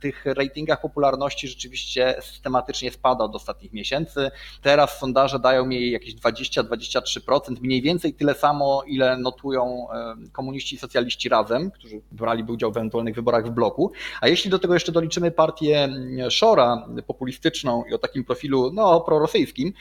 tych 0.00 0.24
ratingach 0.24 0.80
popularności 0.80 1.48
rzeczywiście 1.48 2.14
systematycznie 2.20 2.90
spada 2.90 3.24
od 3.24 3.34
ostatnich 3.34 3.72
miesięcy. 3.72 4.30
Teraz 4.62 4.98
sondaże 4.98 5.38
dają 5.38 5.68
jej 5.68 5.90
jakieś 5.90 6.16
20-23%, 6.16 7.60
mniej 7.60 7.82
więcej 7.82 8.14
tyle 8.14 8.34
samo, 8.34 8.82
ile 8.86 9.16
notują 9.16 9.86
e, 9.90 10.14
komuniści 10.32 10.76
i 10.76 10.78
socjaliści 10.78 11.28
razem, 11.28 11.70
którzy 11.70 12.00
braliby 12.12 12.52
udział 12.52 12.72
w 12.72 12.76
ewentualnych 12.76 13.14
wyborach 13.14 13.46
w 13.46 13.50
bloku. 13.50 13.92
A 14.20 14.28
jeśli 14.28 14.50
do 14.50 14.58
tego 14.58 14.74
jeszcze 14.74 14.92
doliczymy 14.92 15.30
partię 15.30 15.88
Populistyczną 17.06 17.84
i 17.90 17.94
o 17.94 17.98
takim 17.98 18.24
profilu 18.24 18.70
no, 18.72 19.00
prorosyjskim, 19.00 19.72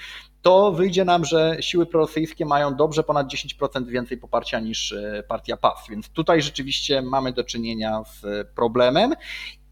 to 0.41 0.71
wyjdzie 0.71 1.05
nam, 1.05 1.25
że 1.25 1.57
siły 1.59 1.85
prorosyjskie 1.85 2.45
mają 2.45 2.75
dobrze 2.75 3.03
ponad 3.03 3.27
10% 3.27 3.88
więcej 3.88 4.17
poparcia 4.17 4.59
niż 4.59 4.91
e, 4.91 5.23
partia 5.27 5.57
PAS. 5.57 5.88
Więc 5.89 6.09
tutaj 6.09 6.41
rzeczywiście 6.41 7.01
mamy 7.01 7.33
do 7.33 7.43
czynienia 7.43 8.03
z 8.03 8.47
problemem. 8.55 9.13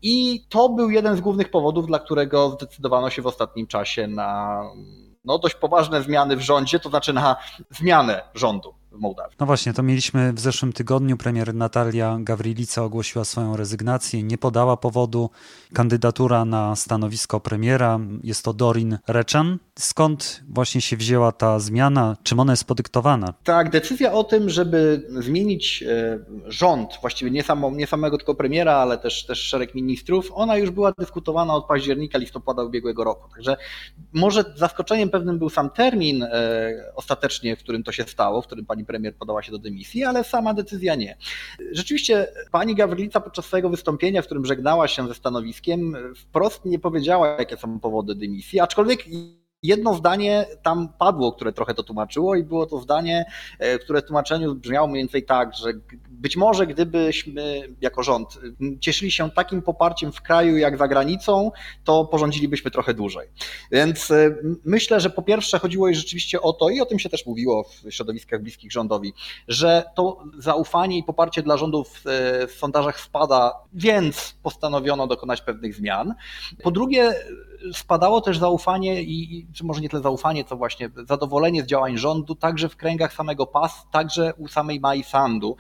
I 0.02 0.46
to 0.50 0.70
był 0.70 0.90
jeden 0.90 1.18
z 1.18 1.22
głównych 1.22 1.52
powodów, 1.52 1.88
dla 1.88 2.00
którego 2.00 2.50
zdecydowano 2.50 3.10
się 3.10 3.22
w 3.22 3.28
ostatnim 3.28 3.68
czasie 3.68 4.08
na 4.08 4.62
no, 5.26 5.40
dość 5.40 5.56
poważne 5.56 6.02
zmiany 6.02 6.36
w 6.36 6.42
rządzie, 6.42 6.80
to 6.80 6.90
znaczy 6.90 7.14
na 7.14 7.36
zmianę 7.70 8.22
rządu 8.36 8.79
w 8.92 9.00
Mołdawii. 9.00 9.36
No 9.40 9.46
właśnie, 9.46 9.74
to 9.74 9.84
mieliśmy 9.84 10.34
w 10.34 10.40
zeszłym 10.40 10.74
tygodniu. 10.74 11.18
Premier 11.18 11.56
Natalia 11.56 12.18
Gawrilica 12.20 12.84
ogłosiła 12.84 13.26
swoją 13.26 13.58
rezygnację, 13.58 14.24
nie 14.24 14.38
podała 14.38 14.78
powodu. 14.78 15.30
Kandydatura 15.74 16.46
na 16.46 16.76
stanowisko 16.76 17.40
premiera 17.40 18.00
jest 18.24 18.46
to 18.46 18.54
Dorin 18.54 18.98
Reczan. 19.08 19.58
Skąd 19.80 20.44
właśnie 20.50 20.82
się 20.82 20.98
wzięła 20.98 21.32
ta 21.32 21.60
zmiana? 21.60 22.18
Czym 22.24 22.40
ona 22.40 22.54
jest 22.54 22.66
podyktowana? 22.66 23.34
Tak, 23.44 23.70
decyzja 23.70 24.14
o 24.14 24.24
tym, 24.24 24.50
żeby 24.50 25.08
zmienić 25.20 25.84
e, 25.84 26.20
rząd, 26.46 26.90
właściwie 27.02 27.32
nie, 27.32 27.44
samo, 27.44 27.72
nie 27.72 27.88
samego 27.88 28.18
tylko 28.18 28.36
premiera, 28.36 28.74
ale 28.74 28.98
też, 28.98 29.26
też 29.26 29.40
szereg 29.40 29.76
ministrów, 29.76 30.32
ona 30.34 30.58
już 30.58 30.72
była 30.72 30.92
dyskutowana 31.00 31.54
od 31.56 31.66
października, 31.66 32.18
listopada 32.18 32.64
ubiegłego 32.64 33.04
roku. 33.04 33.30
Także 33.34 33.58
może 34.14 34.44
zaskoczeniem 34.56 35.10
pewnym 35.10 35.40
był 35.40 35.50
sam 35.50 35.70
termin 35.70 36.24
e, 36.24 36.92
ostatecznie, 36.96 37.56
w 37.56 37.60
którym 37.60 37.84
to 37.84 37.92
się 37.92 38.04
stało, 38.04 38.42
w 38.42 38.46
którym 38.46 38.66
pani 38.66 38.79
premier 38.86 39.16
podała 39.16 39.44
się 39.44 39.52
do 39.52 39.58
dymisji, 39.58 40.04
ale 40.04 40.24
sama 40.24 40.54
decyzja 40.54 40.96
nie. 40.96 41.18
Rzeczywiście 41.72 42.28
pani 42.52 42.76
Gawrylica 42.76 43.20
podczas 43.20 43.46
swojego 43.46 43.70
wystąpienia, 43.70 44.22
w 44.22 44.26
którym 44.26 44.46
żegnała 44.46 44.88
się 44.88 45.08
ze 45.08 45.14
stanowiskiem, 45.14 45.98
wprost 46.16 46.66
nie 46.66 46.80
powiedziała, 46.80 47.28
jakie 47.28 47.58
są 47.58 47.80
powody 47.80 48.16
dymisji, 48.16 48.60
aczkolwiek 48.60 49.00
jedno 49.64 49.94
zdanie 49.94 50.46
tam 50.64 50.90
padło, 51.00 51.32
które 51.32 51.54
trochę 51.54 51.74
to 51.74 51.84
tłumaczyło 51.84 52.36
i 52.36 52.44
było 52.44 52.66
to 52.66 52.80
zdanie, 52.80 53.26
e, 53.60 53.80
które 53.80 54.02
w 54.02 54.06
tłumaczeniu 54.06 54.56
brzmiało 54.56 54.88
mniej 54.88 55.04
więcej 55.04 55.26
tak, 55.26 55.56
że 55.56 55.74
być 56.10 56.38
może 56.38 56.68
gdybyśmy 56.68 57.70
jako 57.82 58.04
rząd 58.04 58.40
cieszyli 58.80 59.12
się 59.12 59.32
takim 59.32 59.62
poparciem 59.62 60.12
w 60.12 60.22
kraju 60.22 60.58
jak 60.58 60.78
za 60.78 60.88
granicą, 60.88 61.52
to 61.84 62.06
porządzilibyśmy 62.06 62.72
trochę 62.72 62.94
dłużej. 62.94 63.28
Więc 63.72 64.12
e, 64.12 64.36
myślę, 64.66 65.00
że 65.00 65.10
po 65.10 65.22
pierwsze 65.22 65.60
chodziło 65.60 65.94
rzeczywiście 65.94 66.42
o 66.42 66.54
to, 66.54 66.70
i 66.70 66.82
o 66.82 66.86
tym 66.86 67.00
się 67.00 67.10
też 67.10 67.26
mówiło 67.26 67.64
w 67.64 67.92
środowiskach 67.94 68.42
bliskich 68.42 68.72
rządowi, 68.72 69.14
że 69.48 69.84
to 69.96 70.24
zaufanie 70.38 70.98
i 70.98 71.04
poparcie 71.04 71.44
dla 71.44 71.58
rządów 71.58 72.02
e, 72.06 72.48
w 72.48 72.52
sondażach 72.52 73.00
spada, 73.00 73.54
więc 73.74 74.36
postanowiono 74.44 75.08
dokonać 75.08 75.42
pewnych 75.42 75.76
zmian. 75.76 76.16
Po 76.64 76.72
drugie, 76.72 77.14
spadało 77.74 78.22
też 78.22 78.38
zaufanie 78.38 79.04
i, 79.04 79.48
czy 79.54 79.64
może 79.64 79.82
nie 79.82 79.90
tyle 79.90 80.02
zaufanie, 80.04 80.46
co 80.46 80.56
właśnie 80.56 80.90
zadowolenie 81.08 81.64
z 81.64 81.66
działań 81.66 81.98
rządu, 81.98 82.36
także 82.36 82.70
w 82.70 82.76
kręgach 82.76 83.14
samego 83.14 83.48
PAS, 83.48 83.88
także 83.92 84.34
u 84.38 84.48
samej 84.48 84.80
Mai 84.80 85.04
Sandu. 85.04 85.58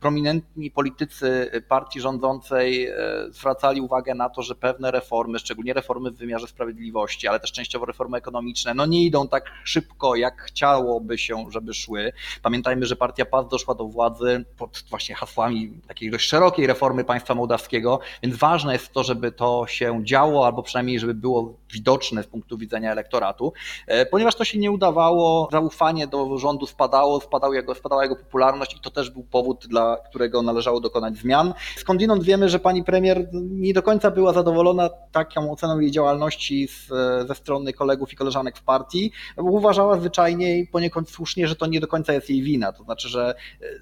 Prominentni 0.00 0.70
politycy 0.70 1.50
partii 1.68 2.00
rządzącej 2.00 2.86
e, 2.86 2.94
zwracali 3.30 3.80
uwagę 3.80 4.14
na 4.14 4.30
to, 4.30 4.42
że 4.42 4.54
pewne 4.54 4.90
reformy, 4.90 5.38
szczególnie 5.38 5.72
reformy 5.72 6.10
w 6.10 6.16
wymiarze 6.16 6.46
sprawiedliwości, 6.46 7.28
ale 7.28 7.40
też 7.40 7.52
częściowo 7.52 7.86
reformy 7.86 8.18
ekonomiczne, 8.18 8.74
no 8.74 8.86
nie 8.86 9.04
idą 9.04 9.28
tak 9.28 9.52
szybko, 9.64 10.16
jak 10.16 10.42
chciałoby 10.42 11.18
się, 11.18 11.44
żeby 11.50 11.74
szły. 11.74 12.12
Pamiętajmy, 12.42 12.86
że 12.86 12.96
partia 12.96 13.24
PAS 13.24 13.48
doszła 13.48 13.74
do 13.74 13.84
władzy 13.84 14.44
pod 14.58 14.84
właśnie 14.90 15.14
hasłami 15.14 15.80
takiej 15.88 16.10
dość 16.10 16.28
szerokiej 16.28 16.66
reformy 16.66 17.04
państwa 17.04 17.34
mołdawskiego, 17.34 18.00
więc 18.22 18.36
ważne 18.36 18.72
jest 18.72 18.92
to, 18.92 19.04
żeby 19.04 19.32
to 19.32 19.66
się 19.66 20.04
działo 20.04 20.46
albo 20.46 20.62
przynajmniej 20.66 21.00
żeby 21.00 21.14
było 21.14 21.56
widoczne 21.72 22.22
z 22.22 22.26
punktu 22.26 22.58
widzenia 22.58 22.92
elektoratu. 22.92 23.52
E, 23.86 24.06
ponieważ 24.06 24.34
to 24.34 24.44
się 24.44 24.58
nie 24.58 24.70
udawało, 24.70 25.48
zaufanie 25.52 26.06
do 26.06 26.38
rządu 26.38 26.66
spadało, 26.66 27.20
spadał 27.20 27.54
jego, 27.54 27.74
spadała 27.74 28.02
jego 28.02 28.16
popularność 28.16 28.76
i 28.76 28.80
to 28.80 28.90
też 28.90 29.10
był 29.10 29.22
powód, 29.22 29.66
dla 29.66 29.96
którego 29.96 30.42
należało 30.42 30.80
dokonać 30.80 31.16
zmian. 31.16 31.54
Skądinąd 31.76 32.22
wiemy, 32.22 32.48
że 32.48 32.58
pani 32.58 32.84
premier 32.84 33.28
nie 33.32 33.74
do 33.74 33.82
końca 33.82 34.10
była 34.10 34.32
zadowolona 34.32 34.90
taką 35.12 35.52
oceną 35.52 35.80
jej 35.80 35.90
działalności 35.90 36.68
z, 36.68 36.88
ze 37.28 37.34
strony 37.34 37.72
kolegów 37.72 38.12
i 38.12 38.16
koleżanek 38.16 38.58
w 38.58 38.62
partii. 38.62 39.12
Uważała 39.36 39.96
zwyczajnie 39.96 40.58
i 40.58 40.66
poniekąd 40.66 41.10
słusznie, 41.10 41.48
że 41.48 41.56
to 41.56 41.66
nie 41.66 41.80
do 41.80 41.86
końca 41.86 42.12
jest 42.12 42.30
jej 42.30 42.42
wina. 42.42 42.72
To 42.72 42.84
znaczy, 42.84 43.08
że 43.08 43.34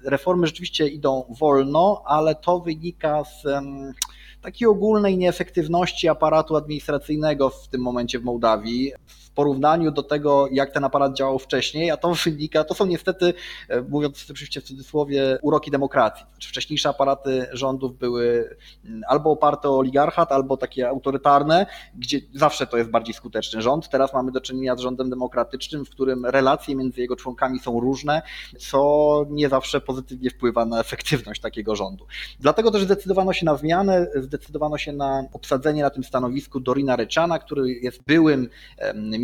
reformy 0.03 0.47
rzeczywiście 0.47 0.87
idą 0.87 1.35
wolno, 1.39 2.03
ale 2.05 2.35
to 2.35 2.59
wynika 2.59 3.23
z 3.23 3.43
takiej 4.45 4.67
ogólnej 4.67 5.17
nieefektywności 5.17 6.07
aparatu 6.07 6.55
administracyjnego 6.55 7.49
w 7.49 7.67
tym 7.67 7.81
momencie 7.81 8.19
w 8.19 8.23
Mołdawii 8.23 8.93
porównaniu 9.35 9.91
do 9.91 10.03
tego, 10.03 10.47
jak 10.51 10.71
ten 10.71 10.83
aparat 10.83 11.13
działał 11.13 11.39
wcześniej, 11.39 11.91
a 11.91 11.97
to 11.97 12.13
wynika, 12.13 12.63
to 12.63 12.73
są 12.73 12.85
niestety, 12.85 13.33
e, 13.69 13.81
mówiąc 13.81 14.27
oczywiście 14.31 14.61
w 14.61 14.63
cudzysłowie, 14.63 15.37
uroki 15.41 15.71
demokracji. 15.71 16.25
Znaczy 16.31 16.49
wcześniejsze 16.49 16.89
aparaty 16.89 17.47
rządów 17.51 17.97
były 17.97 18.49
mm, 18.85 19.01
albo 19.07 19.31
oparte 19.31 19.69
o 19.69 19.77
oligarchat, 19.77 20.31
albo 20.31 20.57
takie 20.57 20.89
autorytarne, 20.89 21.65
gdzie 21.95 22.21
zawsze 22.33 22.67
to 22.67 22.77
jest 22.77 22.89
bardziej 22.89 23.13
skuteczny 23.13 23.61
rząd. 23.61 23.89
Teraz 23.89 24.13
mamy 24.13 24.31
do 24.31 24.41
czynienia 24.41 24.75
z 24.75 24.79
rządem 24.79 25.09
demokratycznym, 25.09 25.85
w 25.85 25.89
którym 25.89 26.25
relacje 26.25 26.75
między 26.75 27.01
jego 27.01 27.15
członkami 27.15 27.59
są 27.59 27.79
różne, 27.79 28.21
co 28.59 29.25
nie 29.29 29.49
zawsze 29.49 29.81
pozytywnie 29.81 30.29
wpływa 30.29 30.65
na 30.65 30.79
efektywność 30.79 31.41
takiego 31.41 31.75
rządu. 31.75 32.05
Dlatego 32.39 32.71
też 32.71 32.83
zdecydowano 32.83 33.33
się 33.33 33.45
na 33.45 33.55
zmianę, 33.55 34.07
zdecydowano 34.15 34.77
się 34.77 34.93
na 34.93 35.23
obsadzenie 35.33 35.83
na 35.83 35.89
tym 35.89 36.03
stanowisku 36.03 36.59
Dorina 36.59 36.95
Ryczana, 36.95 37.39
który 37.39 37.71
jest 37.71 38.03
byłym 38.03 38.49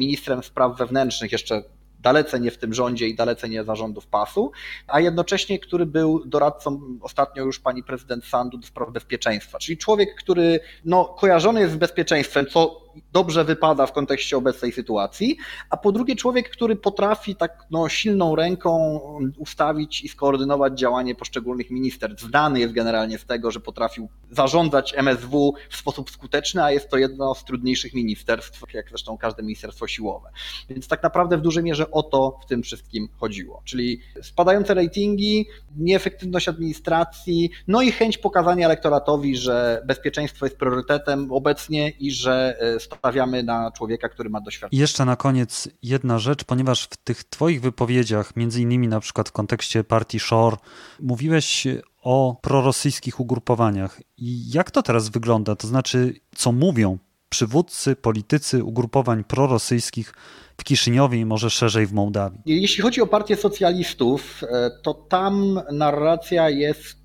ministrem 0.01 0.43
spraw 0.43 0.77
wewnętrznych 0.77 1.31
jeszcze 1.31 1.63
dalece 2.01 2.39
nie 2.39 2.51
w 2.51 2.57
tym 2.57 2.73
rządzie 2.73 3.07
i 3.07 3.15
dalece 3.15 3.49
nie 3.49 3.63
zarządów 3.63 4.07
PAS-u, 4.07 4.51
a 4.87 4.99
jednocześnie, 4.99 5.59
który 5.59 5.85
był 5.85 6.25
doradcą 6.25 6.81
ostatnio 7.01 7.43
już 7.43 7.59
pani 7.59 7.83
prezydent 7.83 8.25
Sandu 8.25 8.57
do 8.57 8.67
spraw 8.67 8.91
bezpieczeństwa, 8.91 9.59
czyli 9.59 9.77
człowiek, 9.77 10.15
który 10.15 10.59
no, 10.85 11.05
kojarzony 11.05 11.61
jest 11.61 11.73
z 11.73 11.77
bezpieczeństwem, 11.77 12.45
co 12.45 12.81
dobrze 13.13 13.43
wypada 13.43 13.85
w 13.85 13.93
kontekście 13.93 14.37
obecnej 14.37 14.71
sytuacji, 14.71 15.37
a 15.69 15.77
po 15.77 15.91
drugie 15.91 16.15
człowiek, 16.15 16.49
który 16.49 16.75
potrafi 16.75 17.35
tak 17.35 17.65
no, 17.71 17.89
silną 17.89 18.35
ręką 18.35 18.99
ustawić 19.37 20.03
i 20.03 20.07
skoordynować 20.07 20.79
działanie 20.79 21.15
poszczególnych 21.15 21.69
ministerstw. 21.69 22.23
Znany 22.23 22.59
jest 22.59 22.73
generalnie 22.73 23.17
z 23.17 23.25
tego, 23.25 23.51
że 23.51 23.59
potrafił 23.59 24.09
zarządzać 24.31 24.93
MSW 24.97 25.53
w 25.69 25.75
sposób 25.75 26.11
skuteczny, 26.11 26.63
a 26.63 26.71
jest 26.71 26.89
to 26.89 26.97
jedno 26.97 27.35
z 27.35 27.45
trudniejszych 27.45 27.93
ministerstw, 27.93 28.73
jak 28.73 28.89
zresztą 28.89 29.17
każde 29.17 29.43
ministerstwo 29.43 29.87
siłowe. 29.87 30.29
Więc 30.69 30.87
tak 30.87 31.03
naprawdę 31.03 31.37
w 31.37 31.41
dużej 31.41 31.63
mierze 31.63 31.91
o 31.91 32.03
to 32.03 32.39
w 32.43 32.45
tym 32.45 32.63
wszystkim 32.63 33.09
chodziło. 33.17 33.61
Czyli 33.65 34.01
spadające 34.21 34.73
ratingi, 34.73 35.47
nieefektywność 35.77 36.47
administracji, 36.47 37.49
no 37.67 37.81
i 37.81 37.91
chęć 37.91 38.17
pokazania 38.17 38.65
elektoratowi, 38.65 39.37
że 39.37 39.81
bezpieczeństwo 39.85 40.45
jest 40.45 40.57
priorytetem 40.57 41.31
obecnie 41.31 41.89
i 41.89 42.11
że 42.11 42.57
e, 42.59 42.79
stawiamy 42.81 43.43
na 43.43 43.71
człowieka, 43.71 44.09
który 44.09 44.29
ma 44.29 44.41
doświadczenie. 44.41 44.77
I 44.77 44.81
jeszcze 44.81 45.05
na 45.05 45.15
koniec 45.15 45.69
jedna 45.83 46.19
rzecz, 46.19 46.43
ponieważ 46.43 46.83
w 46.83 46.97
tych 46.97 47.23
Twoich 47.23 47.61
wypowiedziach, 47.61 48.35
między 48.35 48.61
innymi 48.61 48.87
na 48.87 48.99
przykład 48.99 49.29
w 49.29 49.31
kontekście 49.31 49.83
partii 49.83 50.19
Shore, 50.19 50.57
mówiłeś 50.99 51.67
o 52.01 52.39
prorosyjskich 52.41 53.19
ugrupowaniach. 53.19 54.01
I 54.17 54.51
jak 54.51 54.71
to 54.71 54.83
teraz 54.83 55.09
wygląda? 55.09 55.55
To 55.55 55.67
znaczy, 55.67 56.19
co 56.35 56.51
mówią 56.51 56.97
przywódcy, 57.29 57.95
politycy 57.95 58.63
ugrupowań 58.63 59.23
prorosyjskich 59.23 60.13
w 60.57 60.63
Kiszyniowie 60.63 61.19
i 61.19 61.25
może 61.25 61.49
szerzej 61.49 61.87
w 61.87 61.93
Mołdawii? 61.93 62.41
Jeśli 62.45 62.83
chodzi 62.83 63.01
o 63.01 63.07
partię 63.07 63.35
socjalistów, 63.35 64.41
e, 64.43 64.71
to 64.83 64.93
tam 64.93 65.59
narracja 65.71 66.49
jest 66.49 67.00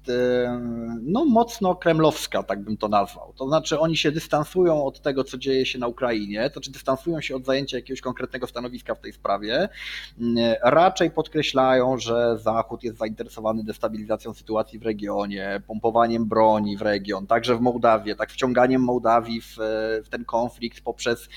no, 1.02 1.24
mocno 1.24 1.74
kremlowska, 1.74 2.42
tak 2.42 2.62
bym 2.62 2.76
to 2.76 2.88
nazwał. 2.88 3.32
To 3.36 3.48
znaczy, 3.48 3.78
oni 3.78 3.96
się 3.96 4.12
dystansują 4.12 4.84
od 4.84 5.00
tego, 5.00 5.24
co 5.24 5.38
dzieje 5.38 5.66
się 5.66 5.78
na 5.78 5.86
Ukrainie, 5.86 6.50
to 6.50 6.52
znaczy 6.52 6.70
dystansują 6.70 7.20
się 7.20 7.36
od 7.36 7.44
zajęcia 7.44 7.76
jakiegoś 7.76 8.00
konkretnego 8.00 8.46
stanowiska 8.46 8.94
w 8.94 9.00
tej 9.00 9.12
sprawie. 9.12 9.68
Raczej 10.62 11.10
podkreślają, 11.10 11.98
że 11.98 12.38
Zachód 12.38 12.84
jest 12.84 12.98
zainteresowany 12.98 13.64
destabilizacją 13.64 14.34
sytuacji 14.34 14.78
w 14.78 14.82
regionie, 14.82 15.62
pompowaniem 15.66 16.24
broni 16.24 16.76
w 16.76 16.82
region, 16.82 17.26
także 17.26 17.56
w 17.56 17.60
Mołdawie, 17.60 18.16
tak 18.16 18.30
wciąganiem 18.30 18.82
Mołdawii 18.82 19.40
w, 19.40 19.56
w 20.04 20.08
ten 20.08 20.24
konflikt 20.24 20.80
poprzez, 20.80 21.28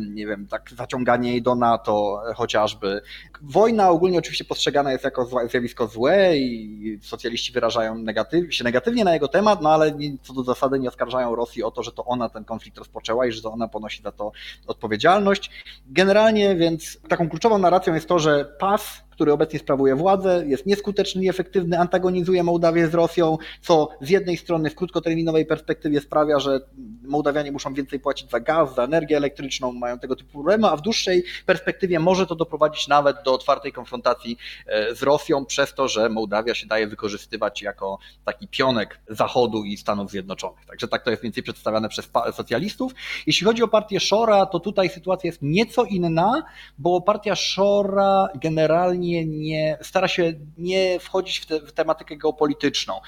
nie 0.00 0.26
wiem, 0.26 0.46
tak 0.46 0.70
zaciąganie 0.76 1.30
jej 1.30 1.42
do 1.42 1.54
NATO 1.54 2.22
chociażby. 2.36 3.00
Wojna 3.42 3.90
ogólnie 3.90 4.18
oczywiście 4.18 4.44
postrzegana 4.44 4.92
jest 4.92 5.04
jako 5.04 5.48
zjawisko 5.50 5.86
złe 5.86 6.36
i 6.36 6.98
socjaliści 7.02 7.52
wyrażają 7.52 8.04
negatyw, 8.14 8.54
się 8.54 8.64
negatywnie 8.64 9.04
na 9.04 9.14
jego 9.14 9.28
temat, 9.28 9.62
no 9.62 9.70
ale 9.70 9.92
co 10.22 10.32
do 10.32 10.42
zasady 10.42 10.78
nie 10.78 10.88
oskarżają 10.88 11.34
Rosji 11.34 11.62
o 11.62 11.70
to, 11.70 11.82
że 11.82 11.92
to 11.92 12.04
ona 12.04 12.28
ten 12.28 12.44
konflikt 12.44 12.78
rozpoczęła 12.78 13.26
i 13.26 13.32
że 13.32 13.42
to 13.42 13.52
ona 13.52 13.68
ponosi 13.68 14.02
za 14.02 14.12
to 14.12 14.32
odpowiedzialność. 14.66 15.50
Generalnie 15.86 16.56
więc 16.56 16.98
taką 17.08 17.28
kluczową 17.28 17.58
narracją 17.58 17.94
jest 17.94 18.08
to, 18.08 18.18
że 18.18 18.44
pas 18.44 19.03
który 19.14 19.32
obecnie 19.32 19.58
sprawuje 19.58 19.94
władzę, 19.94 20.44
jest 20.46 20.66
nieskuteczny, 20.66 21.22
nieefektywny, 21.22 21.78
antagonizuje 21.78 22.42
Mołdawię 22.42 22.88
z 22.88 22.94
Rosją, 22.94 23.38
co 23.60 23.88
z 24.00 24.10
jednej 24.10 24.36
strony 24.36 24.70
w 24.70 24.74
krótkoterminowej 24.74 25.46
perspektywie 25.46 26.00
sprawia, 26.00 26.40
że 26.40 26.60
Mołdawianie 27.02 27.52
muszą 27.52 27.74
więcej 27.74 28.00
płacić 28.00 28.30
za 28.30 28.40
gaz, 28.40 28.74
za 28.74 28.84
energię 28.84 29.16
elektryczną, 29.16 29.72
mają 29.72 29.98
tego 29.98 30.16
typu 30.16 30.32
problemy, 30.32 30.68
a 30.68 30.76
w 30.76 30.80
dłuższej 30.80 31.24
perspektywie 31.46 31.98
może 31.98 32.26
to 32.26 32.34
doprowadzić 32.34 32.88
nawet 32.88 33.16
do 33.24 33.34
otwartej 33.34 33.72
konfrontacji 33.72 34.38
e, 34.66 34.94
z 34.94 35.02
Rosją 35.02 35.44
przez 35.44 35.74
to, 35.74 35.88
że 35.88 36.08
Mołdawia 36.08 36.54
się 36.54 36.66
daje 36.66 36.86
wykorzystywać 36.86 37.62
jako 37.62 37.98
taki 38.24 38.48
pionek 38.48 39.00
Zachodu 39.08 39.64
i 39.64 39.76
Stanów 39.76 40.10
Zjednoczonych. 40.10 40.66
Także 40.66 40.88
tak 40.88 41.04
to 41.04 41.10
jest 41.10 41.22
więcej 41.22 41.42
przedstawiane 41.42 41.88
przez 41.88 42.10
socjalistów. 42.32 42.92
Jeśli 43.26 43.46
chodzi 43.46 43.62
o 43.62 43.68
partię 43.68 44.00
Shora, 44.00 44.46
to 44.46 44.60
tutaj 44.60 44.88
sytuacja 44.88 45.28
jest 45.28 45.42
nieco 45.42 45.84
inna, 45.84 46.42
bo 46.78 47.00
partia 47.00 47.34
Shora 47.36 48.28
generalnie 48.34 49.03
nie, 49.26 49.78
stara 49.82 50.08
się 50.08 50.32
nie 50.58 51.00
wchodzić 51.00 51.38
w, 51.38 51.46
te, 51.46 51.60
w 51.60 51.72
tematykę 51.72 52.16
geopolityczną. 52.16 53.00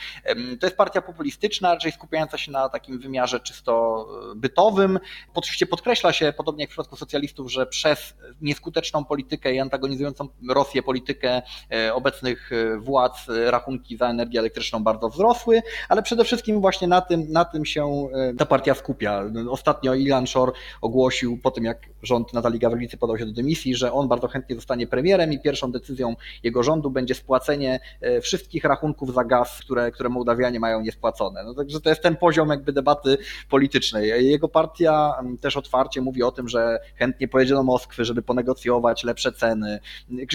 To 0.61 0.67
jest 0.67 0.77
partia 0.77 1.03
populistyczna, 1.03 1.75
raczej 1.75 1.93
skupiająca 1.93 2.39
się 2.39 2.53
na 2.53 2.69
takim 2.69 2.99
wymiarze 2.99 3.41
czysto 3.41 4.07
e, 4.33 4.35
bytowym. 4.35 4.99
Oczywiście 5.35 5.67
podkreśla 5.67 6.13
się, 6.13 6.33
podobnie 6.37 6.63
jak 6.63 6.71
w 6.71 6.73
przypadku 6.73 6.97
socjalistów, 6.97 7.53
że 7.53 7.67
przez 7.67 8.15
nieskuteczną 8.41 9.05
politykę 9.05 9.55
i 9.55 9.61
antagonizującą 9.61 10.29
Rosję 10.49 10.83
politykę 10.83 11.43
e, 11.73 11.95
obecnych 11.95 12.53
e, 12.53 12.79
władz 12.79 13.27
rachunki 13.29 13.97
za 13.97 14.09
energię 14.09 14.39
elektryczną 14.39 14.85
bardzo 14.85 15.09
wzrosły, 15.09 15.63
ale 15.89 16.03
przede 16.03 16.25
wszystkim 16.25 16.61
właśnie 16.61 16.89
na 16.89 17.01
tym, 17.01 17.33
na 17.33 17.45
tym 17.45 17.65
się 17.65 18.09
ta 18.39 18.47
partia 18.47 18.75
skupia. 18.75 19.23
Ostatnio 19.51 19.95
Ilan 19.95 20.27
Shor 20.27 20.53
ogłosił 20.81 21.39
po 21.43 21.51
tym, 21.51 21.65
jak 21.65 21.79
rząd 22.03 22.33
Natalii 22.33 22.59
Gawrilicy 22.59 22.97
podał 22.97 23.19
się 23.19 23.27
do 23.27 23.33
dymisji, 23.33 23.75
że 23.75 23.93
on 23.93 24.09
bardzo 24.09 24.29
chętnie 24.29 24.57
zostanie 24.57 24.87
premierem 24.87 25.33
i 25.33 25.41
pierwszą 25.41 25.73
decyzją 25.73 25.86
decyzją 25.87 26.17
jego 26.43 26.63
rządu 26.63 26.91
będzie 26.91 27.15
spłacenie 27.15 27.81
e, 28.01 28.21
wszystkich 28.21 28.65
rachunków 28.65 29.15
za 29.15 29.25
gaz, 29.25 29.59
które, 29.61 29.91
które 29.91 30.09
Mołdawianie 30.09 30.61
mają 30.61 30.81
niespłacone. 30.81 31.45
No 31.45 31.55
także 31.55 31.81
to 31.81 31.89
jest 31.89 32.03
ten 32.03 32.17
poziom 32.17 32.49
jakby 32.49 32.73
debaty 32.73 33.19
politycznej. 33.51 34.27
Jego 34.31 34.49
partia 34.49 35.15
też 35.41 35.57
otwarcie 35.57 36.01
mówi 36.01 36.23
o 36.23 36.33
tym, 36.33 36.49
że 36.49 36.79
chętnie 36.97 37.29
pojedzie 37.29 37.55
do 37.55 37.63
Moskwy, 37.63 38.05
żeby 38.05 38.23
ponegocjować 38.23 39.05
lepsze 39.05 39.33
ceny. 39.33 39.79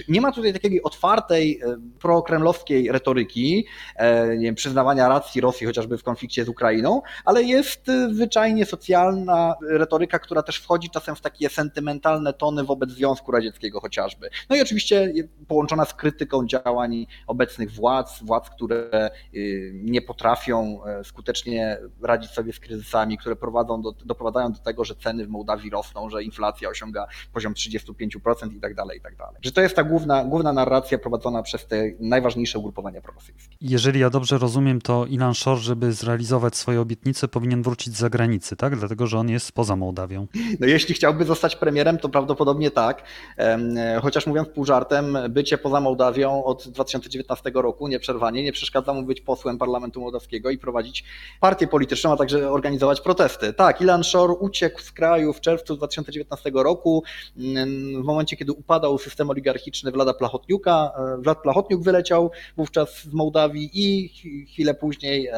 Nie 0.07 0.21
ma 0.21 0.31
tutaj 0.31 0.53
takiej 0.53 0.83
otwartej 0.83 1.61
e, 1.61 1.77
prokremlowskiej 1.99 2.91
retoryki, 2.91 3.65
e, 3.95 4.37
nie 4.37 4.45
wiem, 4.45 4.55
przyznawania 4.55 5.09
racji 5.09 5.41
Rosji 5.41 5.67
chociażby 5.67 5.97
w 5.97 6.03
konflikcie 6.03 6.45
z 6.45 6.49
Ukrainą, 6.49 7.01
ale 7.25 7.43
jest 7.43 7.87
zwyczajnie 8.11 8.65
socjalna 8.65 9.55
retoryka, 9.69 10.19
która 10.19 10.43
też 10.43 10.57
wchodzi 10.57 10.89
czasem 10.89 11.15
w 11.15 11.21
takie 11.21 11.49
sentymentalne 11.49 12.33
tony 12.33 12.63
wobec 12.63 12.89
Związku 12.89 13.31
Radzieckiego 13.31 13.79
chociażby. 13.79 14.29
No 14.49 14.55
i 14.55 14.61
oczywiście 14.61 15.13
połączona 15.47 15.85
z 15.85 15.93
krytyką 15.93 16.47
działań 16.47 17.07
obecnych 17.27 17.71
władz, 17.71 18.23
władz, 18.23 18.49
które 18.49 19.09
y, 19.33 19.71
nie 19.75 20.01
potrafią 20.01 20.85
e, 20.85 21.03
skutecznie 21.03 21.77
radzić 22.01 22.31
sobie 22.31 22.53
z 22.53 22.59
kryzysami, 22.59 23.17
które 23.17 23.35
prowadzą 23.35 23.81
do, 23.81 23.91
doprowadzają 23.91 24.51
do 24.51 24.59
tego, 24.59 24.85
że 24.85 24.95
ceny 24.95 25.25
w 25.25 25.29
Mołdawii 25.29 25.69
rosną, 25.69 26.09
że 26.09 26.23
inflacja 26.23 26.69
osiąga 26.69 27.07
poziom 27.33 27.53
35% 27.53 28.53
i 28.53 28.59
tak 28.59 28.75
dalej, 28.75 28.97
i 28.97 29.01
tak 29.01 29.15
dalej. 29.15 29.35
Że 29.41 29.51
to 29.51 29.61
jest 29.61 29.75
ta 29.75 29.83
główna, 29.83 30.23
główna 30.23 30.53
narracja 30.53 30.97
prowadzona 30.97 31.43
przez 31.43 31.67
te 31.67 31.83
najważniejsze 31.99 32.59
ugrupowania 32.59 33.01
prorosyjskie. 33.01 33.55
Jeżeli 33.61 33.99
ja 33.99 34.09
dobrze 34.09 34.37
rozumiem, 34.37 34.81
to 34.81 35.05
Ilan 35.05 35.33
Shor, 35.33 35.57
żeby 35.57 35.93
zrealizować 35.93 36.55
swoje 36.55 36.81
obietnice, 36.81 37.27
powinien 37.27 37.63
wrócić 37.63 37.95
z 37.95 37.99
zagranicy, 37.99 38.55
tak? 38.55 38.75
Dlatego, 38.75 39.07
że 39.07 39.19
on 39.19 39.29
jest 39.29 39.51
poza 39.51 39.75
Mołdawią. 39.75 40.27
No 40.59 40.67
jeśli 40.67 40.95
chciałby 40.95 41.25
zostać 41.25 41.55
premierem, 41.55 41.97
to 41.97 42.09
prawdopodobnie 42.09 42.71
tak. 42.71 43.03
E, 43.37 43.99
chociaż 44.01 44.27
mówiąc 44.27 44.49
pół 44.49 44.65
żartem, 44.65 45.17
bycie 45.31 45.57
poza 45.57 45.79
Mołdawią 45.79 46.43
od 46.43 46.67
2019 46.67 47.51
roku 47.53 47.87
nieprzerwanie 47.87 48.43
nie 48.43 48.51
przeszkadza 48.51 48.93
mu 48.93 49.03
być 49.03 49.21
posłem 49.21 49.57
Parlamentu 49.57 50.01
Mołdawskiego 50.01 50.49
i 50.49 50.57
prowadzić 50.57 51.03
partię 51.39 51.67
polityczną, 51.67 52.11
a 52.13 52.17
także 52.17 52.51
organizować 52.51 53.01
protesty. 53.01 53.53
Tak, 53.53 53.81
Ilan 53.81 54.03
Shor 54.03 54.37
uciekł 54.39 54.81
z 54.81 54.91
kraju 54.91 55.33
w 55.33 55.41
czerwcu 55.41 55.75
2019 55.75 56.51
roku, 56.53 57.03
w 58.01 58.03
momencie, 58.03 58.37
kiedy 58.37 58.51
upadał 58.51 58.97
system 58.97 59.29
oligarchiczny 59.29 59.91
Wlada 59.91 60.13
Plachotniuka. 60.13 60.91
Wlad 61.19 61.41
Plachotniuk 61.41 61.83
wyleciał 61.83 62.31
wówczas 62.57 63.03
z 63.03 63.13
Mołdawii 63.13 63.69
i 63.73 64.09
chwilę 64.53 64.73
później, 64.73 65.27
e, 65.27 65.33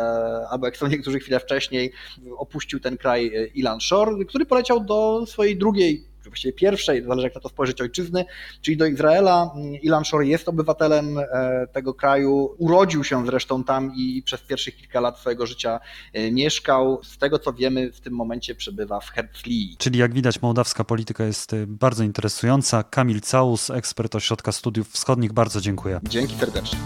albo 0.49 0.65
jak 0.65 0.77
są 0.77 0.87
niektórzy 0.87 1.19
chwilę 1.19 1.39
wcześniej, 1.39 1.91
opuścił 2.37 2.79
ten 2.79 2.97
kraj 2.97 3.27
e, 3.27 3.47
Ilan 3.47 3.79
Shor, 3.81 4.27
który 4.27 4.45
poleciał 4.45 4.79
do 4.79 5.25
swojej 5.25 5.57
drugiej 5.57 6.12
właściwie 6.29 6.53
pierwszej, 6.53 7.03
zależy 7.03 7.27
jak 7.27 7.35
na 7.35 7.41
to 7.41 7.49
spojrzeć, 7.49 7.81
ojczyzny, 7.81 8.25
czyli 8.61 8.77
do 8.77 8.85
Izraela. 8.85 9.53
Ilan 9.81 10.05
Shor 10.05 10.23
jest 10.23 10.49
obywatelem 10.49 11.17
e, 11.17 11.67
tego 11.73 11.93
kraju, 11.93 12.55
urodził 12.57 13.03
się 13.03 13.25
zresztą 13.25 13.63
tam 13.63 13.91
i 13.95 14.23
przez 14.25 14.41
pierwszych 14.41 14.75
kilka 14.75 14.99
lat 14.99 15.19
swojego 15.19 15.45
życia 15.45 15.79
e, 16.13 16.31
mieszkał. 16.31 16.99
Z 17.03 17.17
tego 17.17 17.39
co 17.39 17.53
wiemy, 17.53 17.91
w 17.91 17.99
tym 17.99 18.13
momencie 18.13 18.55
przebywa 18.55 18.99
w 18.99 19.09
Herzlii. 19.09 19.75
Czyli 19.77 19.99
jak 19.99 20.13
widać, 20.13 20.41
mołdawska 20.41 20.83
polityka 20.83 21.23
jest 21.23 21.53
e, 21.53 21.67
bardzo 21.67 22.03
interesująca. 22.03 22.83
Kamil 22.83 23.21
Caus, 23.31 23.69
ekspert 23.69 24.15
Ośrodka 24.15 24.51
Studiów 24.51 24.89
Wschodnich, 24.89 25.33
bardzo 25.33 25.61
dziękuję. 25.61 25.99
Dzięki 26.03 26.35
serdecznie. 26.35 26.79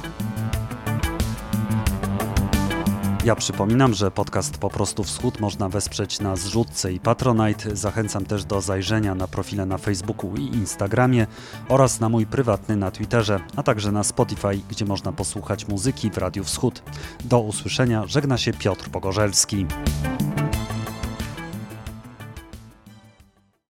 Ja 3.28 3.36
przypominam, 3.36 3.94
że 3.94 4.12
podcast 4.12 4.58
Po 4.58 4.70
prostu 4.70 5.04
Wschód 5.04 5.40
można 5.40 5.70
wesprzeć 5.70 6.20
na 6.20 6.36
zrzutce 6.36 6.94
i 6.94 7.00
Patronite. 7.00 7.76
Zachęcam 7.76 8.26
też 8.26 8.46
do 8.46 8.62
zajrzenia 8.62 9.16
na 9.16 9.28
profile 9.28 9.66
na 9.66 9.78
Facebooku 9.78 10.36
i 10.36 10.42
Instagramie 10.42 11.28
oraz 11.70 12.00
na 12.00 12.10
mój 12.10 12.26
prywatny 12.26 12.76
na 12.76 12.92
Twitterze, 12.92 13.40
a 13.56 13.64
także 13.64 13.92
na 13.92 14.04
Spotify, 14.04 14.60
gdzie 14.70 14.86
można 14.86 15.12
posłuchać 15.12 15.68
muzyki 15.68 16.12
w 16.12 16.18
Radiu 16.18 16.44
Wschód. 16.44 16.84
Do 17.26 17.40
usłyszenia, 17.40 18.04
żegna 18.06 18.38
się 18.38 18.54
Piotr 18.54 18.90
Pogorzelski. 18.90 19.66